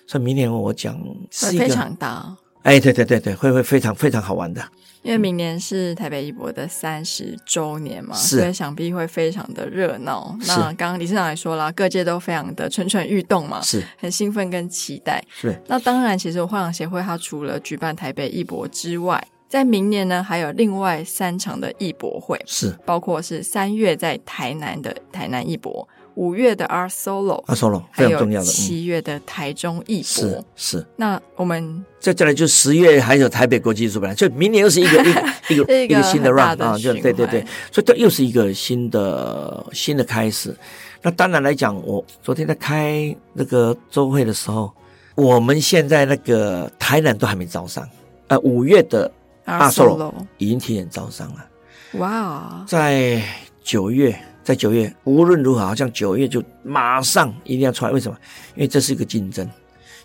[0.08, 4.64] 所以明年我讲是一个非常大，哎，对对对对，会会非常非常好玩的。
[5.02, 10.34] 因为明年是台北艺博的三十周年嘛，是所以想必会非常的热闹。
[10.48, 15.22] 那刚刚理事长也说了，各界都非常的蠢蠢欲动嘛，是很兴奋跟期待。
[15.30, 25.86] 是那当然，其实画廊协会它除了举办台北艺博之外，在明年呢还有另外三场的艺博会，是包括是三月在台南的台南艺博。
[26.16, 28.46] 五月的 Art Solo，Art Solo 非常重要的。
[28.46, 30.86] 七月的台中艺博是是。
[30.96, 40.56] 那我们再再来就十月还有台北国际艺术博览，就明年又是一个一个 一个一个新的 run 啊，就对对对，所以这又是一个新的新的开始。
[41.02, 44.72] 那当然来讲，我昨天在开那个周会的时候，
[45.16, 47.88] 我们现在那个台南都还没招商，
[48.28, 49.12] 呃，五月的
[49.46, 51.46] Art Solo 已经提前招商了。
[51.94, 53.22] 哇，在
[53.64, 54.18] 九月。
[54.44, 57.92] 在九月，无论如何，好像九月就马上一定要出来。
[57.92, 58.18] 为什么？
[58.56, 59.46] 因为这是一个竞争，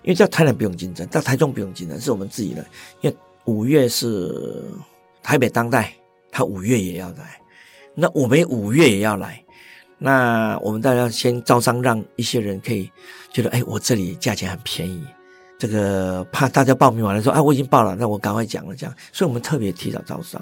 [0.02, 2.64] 因为在台南不用竞争，在台中不用竞争，是我们自己的。
[3.00, 4.64] 因为五月是
[5.22, 5.92] 台北当代，
[6.30, 7.40] 他五月也要来，
[7.94, 9.42] 那我们五月也要来，
[9.98, 12.90] 那我们大家先招商，让一些人可以
[13.32, 15.04] 觉得，哎，我这里价钱很便宜。
[15.58, 20.40] 这个怕大家报名完了说，啊，我已经报了，那我赶快讲了，这样，所以我们特别提早招商。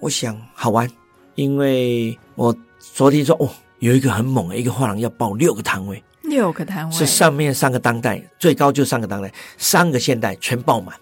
[0.00, 0.88] 我想好玩，
[1.34, 2.56] 因为我。
[2.94, 10.94] 昨天说哦，有一个很猛的一个画廊要报六个摊位，六个摊位是上面三个当代，最高就三个当代，三个现代全报满，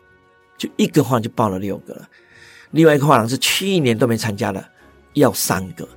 [0.59, 2.07] 就一个画廊就报了六个了。
[2.73, 4.63] 另外一个画廊是去年都没参加的，
[5.15, 5.89] 要三个。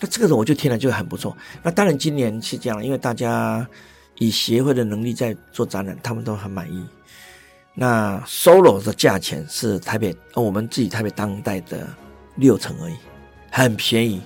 [0.00, 1.36] 那这个我就听了就很不错。
[1.62, 3.64] 那当然今年是这样，因为大家
[4.18, 6.84] 以协会的能力在做展览，他们都很满意。
[7.74, 11.86] 那 solo 的价钱是台北，我们自己台北当代的
[12.34, 12.96] 六成而已，
[13.62, 14.20] 很便宜。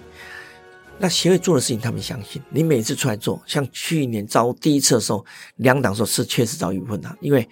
[0.99, 2.41] 那协会做的事情，他们相信。
[2.49, 5.25] 你每次出来做，像去年招第一次的时候，
[5.57, 7.49] 两档时候是确实遭遇困难，因为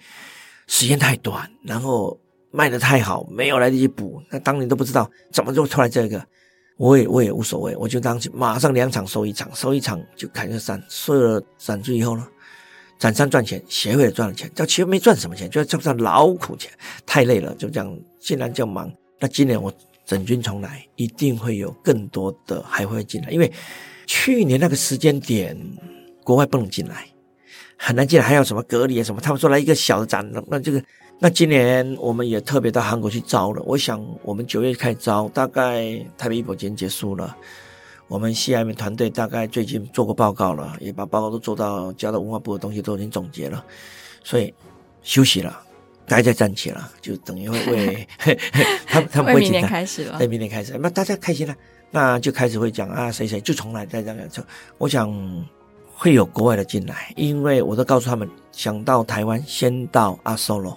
[0.67, 2.17] 时间太短，然后
[2.51, 4.21] 卖的太好，没有来得及补。
[4.29, 6.25] 那当年都不知道怎么就出来这个，
[6.77, 12.25] 我也我也无所谓，我就当马上两场收一场，收一场就砍个三，收了展出以后呢，
[12.97, 16.71] 展商赚钱，协会也赚了钱，叫协会没赚什么钱，就叫不上劳苦钱，
[17.05, 18.89] 太累了，就这样，既然叫忙。
[19.19, 19.73] 那今年我。
[20.05, 23.51] 整军重来，一定会有更多的还会进来，因为
[24.05, 25.57] 去年那个时间点，
[26.23, 27.05] 国外不能进来，
[27.77, 29.21] 很难进来，还要什么隔离啊什么？
[29.21, 30.83] 他们说来一个小的展，那这个，
[31.19, 33.61] 那今年我们也特别到韩国去招了。
[33.65, 37.35] 我想我们九月开招，大概台北艺博节结束了，
[38.07, 43.63] 我们 CIM 团队大概最近做过报告了，也把报告都做到交到文化部的东西都已经总结了，
[44.23, 44.53] 所以
[45.01, 45.61] 休息了。
[46.11, 48.07] 大家站起了，就等于会 为
[48.85, 51.55] 他们他们会明年开始了，对，明年开始，那大家开心了，
[51.89, 54.45] 那就开始会讲啊，谁谁就从来在这样讲。
[54.77, 55.09] 我想
[55.95, 60.75] 会有国外的进来，因为我都告诉他们，想到台湾先到 Art Solo，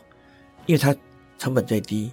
[0.66, 0.94] 因为它
[1.36, 2.12] 成本最低，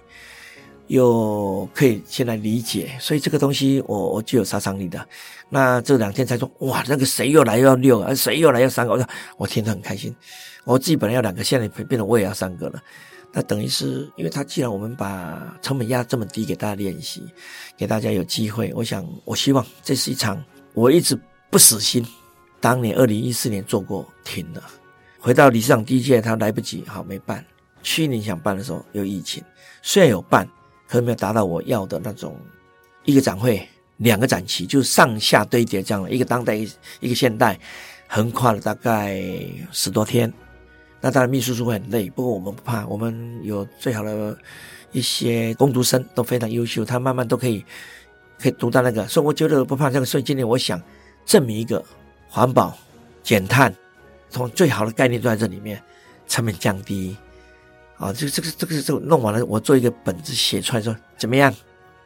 [0.88, 5.06] 又可以先来理解，所以这个东西我我具有杀伤力的。
[5.48, 10.12] 那这两天才说哇，那个谁又来要六个，谁又来要三个，我说我听得很开心。
[10.64, 12.82] 我自己本来要两个，现在变得我也要三个了。
[13.32, 17.22] 那等于是，因为他既然我们把成本压这么低，给大家练习，
[17.78, 20.42] 给大家有机会，我想，我希望这是一场
[20.74, 21.18] 我一直
[21.50, 22.06] 不死心。
[22.60, 24.62] 当年二零一四年做过，停了，
[25.18, 27.44] 回到理事长第一届，他来不及，好没办。
[27.82, 29.42] 去年想办的时候有疫情，
[29.80, 30.46] 虽然有办，
[30.86, 32.38] 可没有达到我要的那种
[33.04, 33.66] 一个展会
[33.96, 36.54] 两个展期，就上下堆叠这样的，一个当代
[37.00, 37.58] 一个现代，
[38.06, 39.20] 横跨了大概
[39.72, 40.32] 十多天。
[41.04, 44.38] 那当然，秘书处会很累，不过我们不怕，我们有最好的
[44.92, 47.64] 一些工读生都非常优秀，他慢慢都可以
[48.38, 50.06] 可以读到那个，所以我觉得不怕这个。
[50.06, 50.80] 所以今天我想
[51.26, 51.84] 证明一个
[52.28, 52.72] 环保、
[53.22, 53.74] 减碳，
[54.30, 55.82] 从最好的概念都在这里面，
[56.28, 57.16] 成本降低。
[57.98, 61.52] 啊，这这个这个这个弄完了，我做一个本子写出来说怎么样？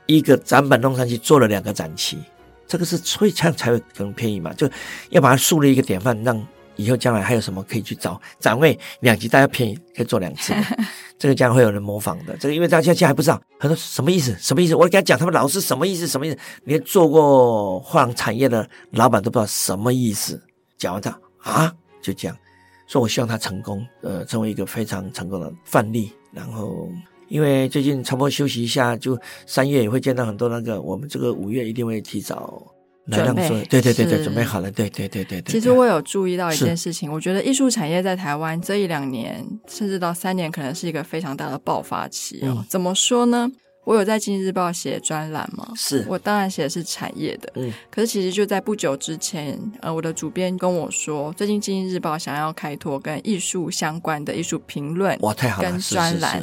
[0.06, 2.18] 一个展板弄上去，做了两个展期，
[2.66, 4.70] 这个是所以这样才会更便宜嘛，就
[5.10, 6.46] 要把它树立一个典范，让
[6.76, 10.54] 以后将来还有什么可以去找展位两级大家便宜，可以做两次，
[11.18, 12.36] 这个将来会有人模仿的。
[12.36, 14.36] 这个因为大家现在还不知道，他说什么意思？
[14.38, 14.74] 什么意思？
[14.74, 16.06] 我给他讲，他们老师什么意思？
[16.06, 16.38] 什么意思？
[16.64, 20.40] 连做过画廊产业的老板都不知道什么意思。
[20.78, 22.36] 讲完他啊，就这样。
[22.86, 26.12] 所以我希望他成功，呃，成为一个非常成功的范例。
[26.32, 26.88] 然后，
[27.28, 32.62] 因为最近差不多休息一下，就三月也会见到很多那个，我们这个五月一定会提早
[33.06, 35.52] 来让说，对对对对，准备好了，对对对对对。
[35.52, 42.64] 其实我有注意到一件事情，我觉得艺术产业在台湾这一两年，甚至到三年，可能是一个非常大的爆发期哦。
[42.68, 43.50] 怎么说呢？
[43.84, 45.72] 我有在《经济日报》写专栏吗？
[45.76, 47.72] 是我当然写的是产业的，嗯。
[47.88, 56.40] 可是其实就在不久之前，呃，我的主编跟我说，最近《经济日报》想要开拓跟艺术相关的艺术评论，哇，太好了，跟专栏。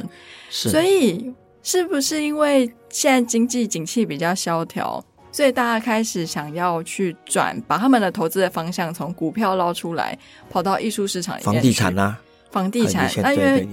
[0.50, 10.18] 是，是，是，所以是不是因为现在经济景气比较萧条，所以大家开始想要去转，把他们的投资的方向从股票捞出来，
[10.50, 12.20] 跑到艺术市场里面，房地产啊。
[12.52, 13.68] 房地产，那因为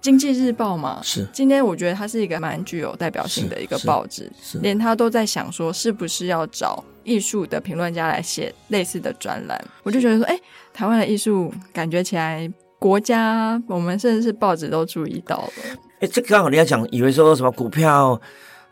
[0.00, 1.24] 经济日报嘛，是。
[1.32, 4.28] 今天我觉得它是一个蛮具有代表性的一个报纸，
[4.60, 10.36] 连他都在想说是不是要找艺术的评论家来写类似的专栏，我就觉得说，哎，
[10.72, 15.52] 台湾的艺术感觉起来，国家我们甚至是报纸都注意到了。
[16.00, 18.20] 哎，这刚好你要讲，以为说什么股票，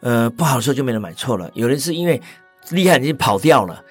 [0.03, 2.21] 呃，不好的时候就没人买错了，有人是因为。
[2.71, 3.85] 厉害，已经跑掉了。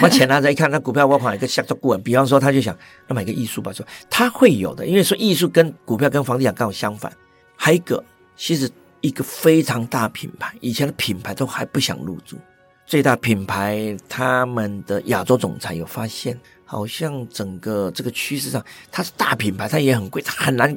[0.00, 2.00] 把钱拿着一看，那股票我跑一个下周顾问。
[2.04, 7.12] 比方说，他就想那买个艺术吧，说他会有的，因为说艺术跟股票跟房地产刚好相反。
[7.56, 8.02] 还有一个，
[8.36, 8.70] 其实
[9.00, 12.38] 一个非常大品牌，以前的品牌都还不想入驻。
[12.86, 20.72] 最大品牌他们的亚洲总裁有发现，好像整个这个趋势上，它是大品牌，它也很贵，它很难，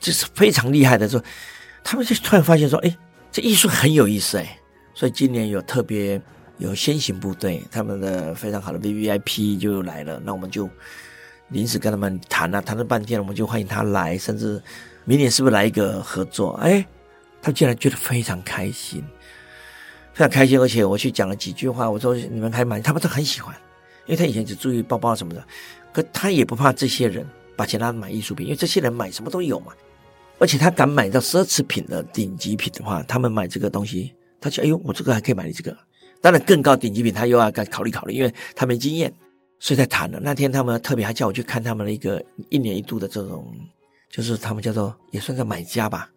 [0.00, 1.22] 就是非常厉害的时候，
[1.84, 2.96] 他们就突然发现说，哎，
[3.36, 4.58] 这艺术很有意思哎，
[4.94, 6.18] 所以今年有特别。
[6.58, 10.66] 有先行部队，他们的非常好的 VVIP 就来了，那我们就
[11.48, 14.58] 临时跟他们谈了，谈了半天，我们就欢迎他来，甚至
[15.04, 16.52] 明年是不是来一个合作？
[16.62, 16.82] 哎，
[17.42, 19.04] 他竟然觉得非常开心，
[20.14, 23.54] 非常开心，而且我去讲了几句话，我说你们还买，他们都很喜欢，
[24.06, 25.46] 因为他以前只注意包包什么的，
[25.92, 29.74] 可他也不怕这些人把钱拿来买艺术品，因为这些人买什么都有嘛，
[30.38, 35.76] 而且他敢买到奢侈品的顶级品的话，他们买这个东西，他就哎呦，我这个还可以买你这个。
[36.20, 39.12] 当然，更高顶级品他又要该考虑考虑，因为他没经验，
[39.58, 40.18] 所以在谈了。
[40.20, 43.54] 那天他们特别还叫我去看他们的一个一年一度的这种，
[44.10, 46.10] 就是他们叫做也算是买家吧，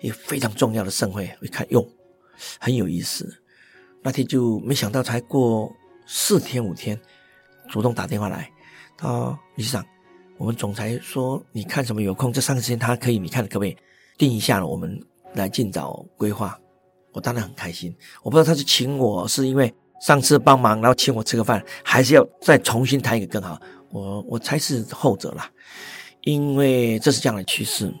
[0.00, 1.30] 一个非常重要的盛会。
[1.40, 1.86] 我一看哟，
[2.58, 3.28] 很有意思。
[4.02, 5.72] 那天就没想到，才过
[6.06, 6.98] 四天五天，
[7.70, 8.50] 主动打电话来，
[8.96, 9.84] 他说理事长，
[10.42, 13.76] 我们总裁说你看什么有空，这三个时间他可以，你看可不可以
[14.18, 14.66] 定一下了？
[14.66, 15.00] 我们
[15.34, 16.58] 来尽早规划。
[17.12, 23.56] 我当然很开心，我不知道他是请我是因为上次帮忙，然后请我吃个饭，还是要再重新谈一个更好。
[23.90, 25.48] 我我猜是后者啦，
[26.22, 27.94] 因为这是这样的趋势。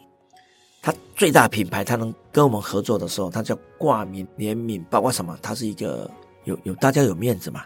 [0.82, 5.38] 他最大品牌，他能跟我们合作的时候，他叫挂名联名，包括什么？
[5.40, 6.10] 他是一个
[6.42, 7.62] 有有大家有面子嘛。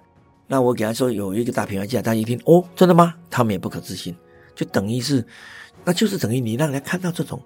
[0.47, 3.15] 那我给他说有一个大品牌进来，大家一听哦，真的吗？
[3.31, 4.15] 他们也不可置信，
[4.57, 5.25] 就等于是，
[5.85, 7.40] 那就是等于你让人家看到这种。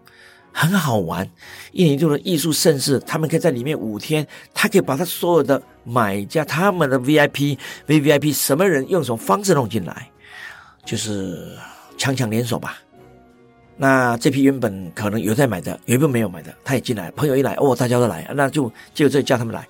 [0.53, 1.25] 很好玩，
[1.71, 10.11] 一年一度的艺术盛事，他们可以在里面五天，他可以把他所有的买家、他们的 VIP、VVIP 什么人用什么方式弄进来，
[10.85, 11.57] 就是
[11.97, 12.79] 强强联手吧。
[13.77, 19.65] 那这批原本可能有在买的，有一部分没有买的，他也进来，朋友一来，哦，大家都来，那就就这叫他们来。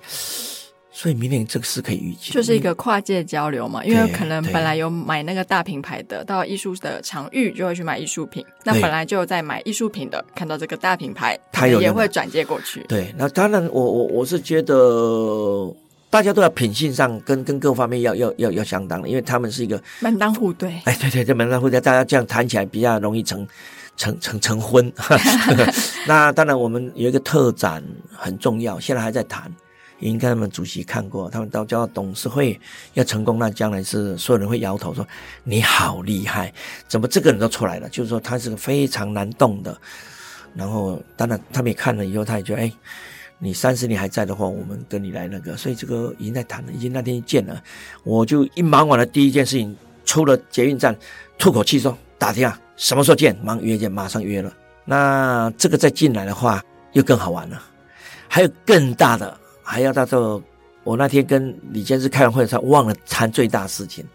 [0.93, 3.83] 所以明年这个是可以预计，就是一个跨界交流嘛。
[3.85, 8.45] 因为可能本来有买那个大品牌的，到艺术的场域就会去买艺术品。
[8.65, 12.85] 那本来就有在买艺术品的，看到这个大品牌，他也会转接过去。
[12.89, 15.73] 对，那当然我，我我我是觉得
[16.09, 20.73] 大家都要品性上跟跟各方面要要要要相当的，因为他们是一个门当户对。
[20.83, 23.47] 哎，对对，这门当户对，大家这样谈起来比较容易成
[23.95, 24.91] 成成成婚。
[26.05, 27.81] 那当然，我们有一个特展
[28.13, 29.49] 很重要，现在还在谈。
[30.01, 32.59] 应该他们主席看过，他们到叫董事会
[32.93, 35.07] 要成功，那将来是所有人会摇头说
[35.45, 36.53] ：“你好厉害，
[36.87, 39.77] 怎么这个人都出来了？”就是说他是个非常难动的。
[40.53, 42.71] 然后当然他们也看了以后，他也觉得：“哎，
[43.39, 47.61] 你三十年还在的话，我们跟你来那个。”所以这个已经在谈了，已经那天见了，
[48.03, 50.93] 我就一忙完了第一件事情，出了捷运站，
[51.37, 53.33] 吐口气说：“打听啊，什么时候见？
[53.43, 54.51] 忙约见，马上约了。”
[54.83, 56.61] 那这个再进来的话，
[56.93, 57.61] 又更好玩了，
[58.27, 59.39] 还有更大的。
[59.71, 60.43] 还要到时候，
[60.83, 64.05] 我那天跟李监事开完会的时候，忘了谈最大事情。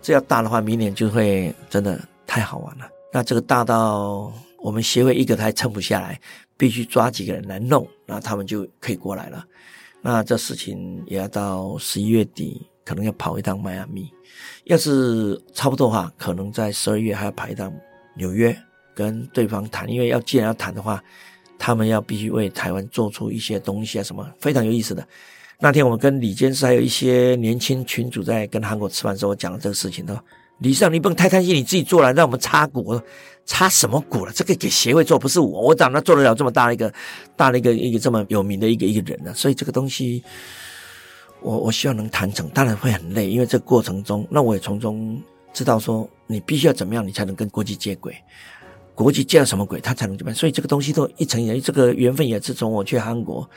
[0.00, 2.88] 这要大的话，明年就会真的太好玩了。
[3.12, 6.16] 那这个大到我们协会一个台撑不下来，
[6.56, 9.44] 必须抓几个人来弄，那他们就可以过来了。
[10.00, 14.08] 那这事情也要到十一月底，可能要跑一趟迈阿密。
[14.66, 17.72] 要是差不多的话，可能在十二月还要跑一趟
[18.14, 18.56] 纽约，
[18.94, 19.90] 跟对方谈。
[19.90, 21.02] 因为要既然要谈的话，
[21.60, 25.06] 他们要必须为台湾做出一些东西啊，什么非常有意思的。
[25.58, 30.24] 那天我跟李监事还有一些年轻群主在跟韩国吃饭的时候，我讲了这个事情，他说
[30.60, 33.04] 李上你不用太贪心，你自己做了，让我们插股，我说
[33.44, 34.32] 插什么股了？
[34.32, 36.90] 这个给协会做，不是我，我怎么做得了这么大的一个
[37.36, 39.34] 大的一个一个这么有名的一个一个人呢？
[39.34, 40.24] 所以这个东西，
[41.42, 48.16] 我我希望能谈成，当然会很累，因为这个过程中，那我也从中知道说，你必须要怎么样，你才能跟国际接轨。
[48.94, 50.36] 国际接了什么鬼，他才能怎么样？
[50.36, 53.48] 所以这个东西都一层一层，这个缘分也是从我去韩国，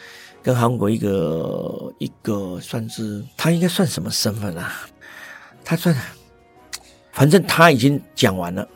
[0.42, 4.74] 跟韩国一个一个算是他应该算什么身份啊？
[5.66, 5.96] 他算，
[7.12, 8.68] 反正他已经讲完了，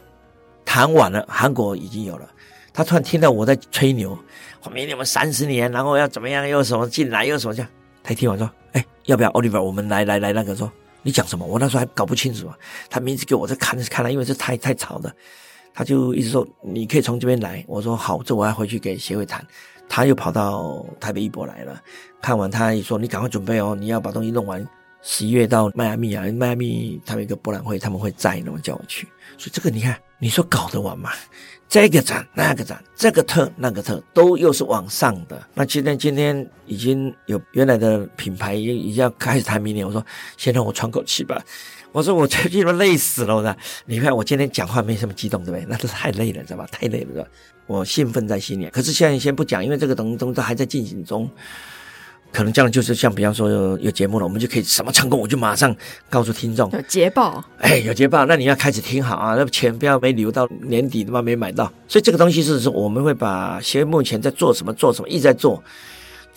[0.66, 2.30] 谈完了，韩国已经有了。
[2.74, 4.18] 他突然听到我在吹牛，
[4.60, 7.70] 后面你们三十年，然后要怎么样，又什么进来，又什么这样。
[8.04, 9.62] 他一听完说：“哎，要不要 Oliver？
[9.62, 11.46] 我们来来来那个说，你讲什么？
[11.46, 12.58] 我那时候还搞不清楚啊。
[12.90, 15.14] 他名字给我在看看了，因为这太太吵的。”
[15.78, 17.64] 他就一直说，你可以从这边来。
[17.68, 19.46] 我说好，这我要回去给协会谈。
[19.88, 21.80] 他又跑到台北艺博来了，
[22.20, 24.68] 看完他也说，你赶快准备哦，你要把东西弄完。
[25.04, 29.08] 十一月到迈阿密啊，迈阿密他们一个博览会，他们会在，那么叫我去。
[29.38, 31.12] 所以这个你看，你说搞得完吗？
[31.70, 35.48] 这个展那个展，这个特那个特，都又是往上的。
[35.54, 40.04] 那今天今天已经有原来的品牌已经要开始谈明年，我说
[40.38, 41.40] 先让我喘口气吧。
[41.92, 45.66] 我说我最近都累死了，我说你看我今天讲话没什么激动，对不对？
[45.68, 46.68] 那都是太累了，知道吧？
[46.72, 47.28] 太累了，是吧？
[47.66, 51.30] 我兴奋在心里，可是现在先不讲，因为这个东西都还在进行中。
[52.30, 55.74] 可能这样就是像比方说有有节目了，我们就可以什么成功，我就马上
[56.10, 56.70] 告诉听众。
[56.72, 61.72] 有捷报，哎，有捷报，那你要开始听好啊，那钱不要没留到年底，他妈没买到。
[61.88, 65.64] 所以这个东西是说，我们会把协会目前在做什么，做什么，一直在做。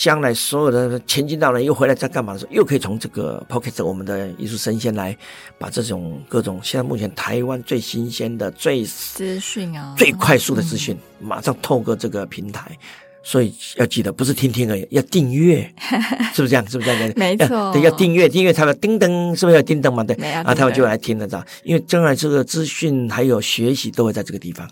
[0.00, 5.14] 将来所有的前进到了又回来再干嘛的时候，又可以从这个 Pocket 我们的艺术声鲜来
[5.58, 12.74] 把这种各种现在目前台湾最新鲜的最资讯啊，最快速的资讯，嗯、马上透过这个平台。
[13.22, 15.70] 所以要记得，不是听听而已，要订阅，
[16.32, 16.66] 是不是这样？
[16.66, 17.12] 是不是这样？
[17.16, 20.02] 没错，对，要订阅，订阅他们叮噔，是不是要叮噔嘛？
[20.02, 24.66] 对，然后他们就来听得到，因为将来这个资讯还有学习都会在这个地方。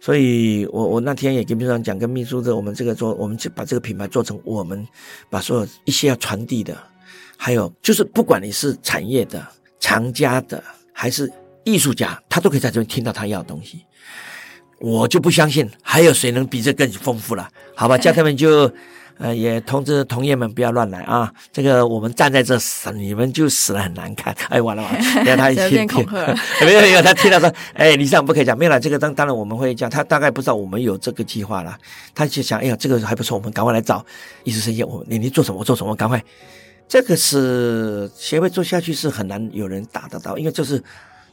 [0.00, 4.86] 所以我我那天也跟秘书长讲，跟秘书的我们这个做，我们就把这个品牌做成我们
[5.28, 6.76] 把所有一些要传递的，
[7.36, 9.46] 还有就是不管你是产业的、
[9.78, 11.30] 藏家的，还是
[11.64, 13.84] 艺术家，他都可以在这边听到他要的东西。
[14.78, 17.46] 我就不相信还有谁能比这更丰富了，
[17.76, 17.96] 好吧？
[17.98, 18.72] 家他们就
[19.20, 24.34] 呃也通知同业们不要乱来啊，这个我们站在这死，你们就死了很难看。
[24.48, 26.04] 哎，完了完了， 让他一听听，
[26.64, 31.76] 没有没有，他听到说，哎，李尚不可以讲，没有了，这个当当然我们会讲，他大概不知道我们有这个计划了，
[32.14, 34.04] 他就想，哎呀，这个还不错，我们赶快来找
[34.44, 36.24] 艺术生意，我你你做什么我做什么，赶快，
[36.88, 40.82] 这个是协会做下去是很难有人打得到，因为这是。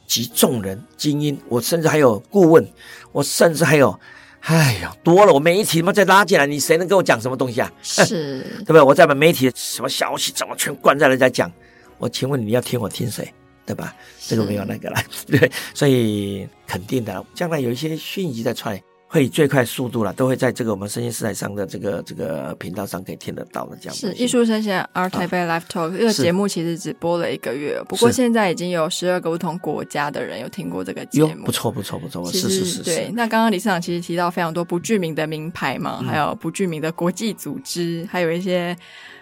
[0.08, 2.66] 集众人精英，我甚至还有顾问，
[3.12, 3.94] 我甚至还有，
[4.40, 7.70] 哎呀，多了，我媒体他妈再拉进来，你谁能跟我讲什么东西啊？
[7.82, 8.80] 是， 对不对？
[8.80, 11.50] 我再把媒体什么消息怎么全灌在人家讲，
[11.98, 13.32] 我请问你要听我听谁？
[13.66, 13.94] 对吧？
[14.26, 18.80] 这个没有那个了， 对，所以肯定的，将来有一些讯息在传。
[19.10, 23.76] 会以最快速度了，都会在这个我们声鲜时采上的这个这个频道上可以听得到的。
[23.80, 32.82] 这样是艺术生鲜 ART TAIPEI Live Talk 这个节目其实只播了一个月，不过现在已经有十二个不同国家的人有听过这个节目，不错不错不错，是是是。
[32.82, 38.76] 对，那刚刚李市长其实提到非常多不具名的名牌嘛，还有不具名的国际组织，还有一些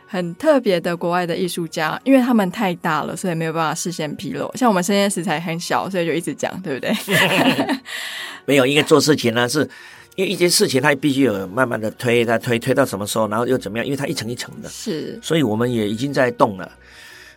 [0.09, 4.51] 很特别的国外的艺术家，因为他们太大了，所以没有办法事先披露。
[4.57, 6.93] 像我们声鲜食材很小，所以就一直讲，对不对？
[8.47, 9.69] 没有，因为做事情呢是，
[10.15, 13.85] 因为一件事情它必须有慢慢的推，它推推到什么时候，然后又怎么样？
[13.85, 16.73] 因为它一层一层的，是，所以我们也已经在动了，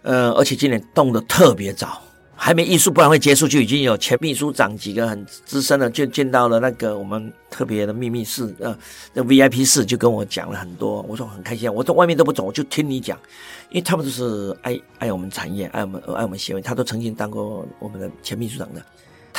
[0.04, 2.02] 呃，而且今年动的特别早，
[2.36, 8.78] 还没艺术博览会结束就已经有前秘书长几个很资深的就见到了那个我们特别的秘密室，呃，
[9.14, 13.18] 那 VIP 室就跟我讲了很多，我说很开心，我从外面都不走，我就听你讲，
[13.72, 18.82] 因为他们都是爱爱我们产业，爱我们爱我们协会，他都曾经当过我们的前秘书长的。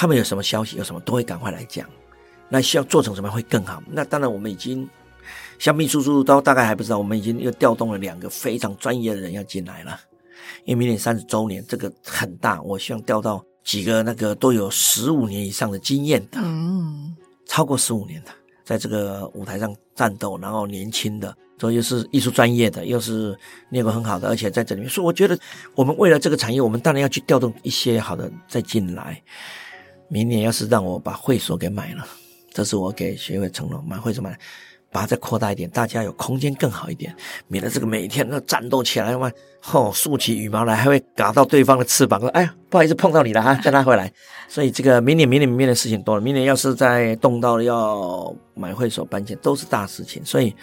[0.01, 1.87] 他们有什么消息，有什么都会赶快来讲。
[2.49, 3.83] 那需要做成什么会更好？
[3.87, 4.89] 那当然，我们已经
[5.59, 10.01] 像秘书处都大概还不知道，我们已经又调动了两个非常专业的人要进来了。
[10.65, 18.31] 因为明年三十周年，这个很大，我希望调到几个那个都有十五年以上的经验的，嗯，超过十五年的，
[18.65, 23.39] 在这个舞台上战斗，然后年轻的，所以又是艺术专业的，又是
[23.69, 25.39] 念过很好的，而且在这里面，所以我觉得
[25.75, 29.23] 我们为了这个产业，我们当然要去调动一些好的再进来。
[30.11, 32.07] 明年要是让我把会所给买了，
[32.53, 34.39] 这是我给协会承诺，买会所买，
[34.91, 37.15] 把它再扩大一点，大家有空间更好一点，
[37.49, 39.31] 免得这个每天都战斗起来嘛，
[39.61, 44.13] 吼，竖起羽毛来，还会嘎到对方的翅膀，说哎呀，不好意思碰到你了哈，再拉回来。
[44.49, 50.55] 所以这个明年、明年、明年的事情多了，明年要是再动到要买会所搬迁，都是大事情，所以。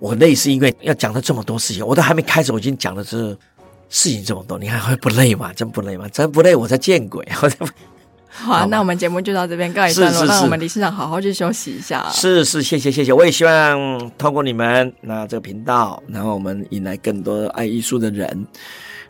[0.00, 3.16] 我累是因为要讲了这么多事情，我都还没开始，我已经讲了这
[3.88, 5.50] 事情这么多，你还会不累吗？
[5.54, 6.06] 真不累吗？
[6.08, 7.26] 真不累，我才见鬼！
[7.40, 7.56] 我才
[8.36, 12.04] 好，那我们节目就到这边告一段落，让我们理事长好好去休息一下。
[12.10, 18.46] 是是，谢谢谢谢，我也希望透过你们那这个频道，然后我们引来更多爱艺术的人，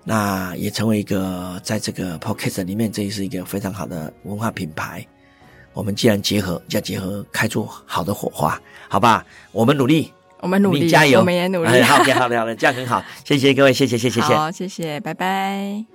[0.05, 5.05] 那也成为一个在这个 Podcast 里面，这也是一个非常好的文化品牌。
[5.73, 9.25] 我们既然结合，要结合开出好的火花，好吧？
[9.51, 10.13] 我们努力。
[10.41, 11.21] 我们努力，加油！
[11.21, 11.83] 我们也努力。
[11.83, 13.03] 好的，好的，好的，这样很好。
[13.25, 14.35] 谢谢各位，谢谢，谢谢，谢谢。
[14.35, 15.94] 好，谢谢，拜拜。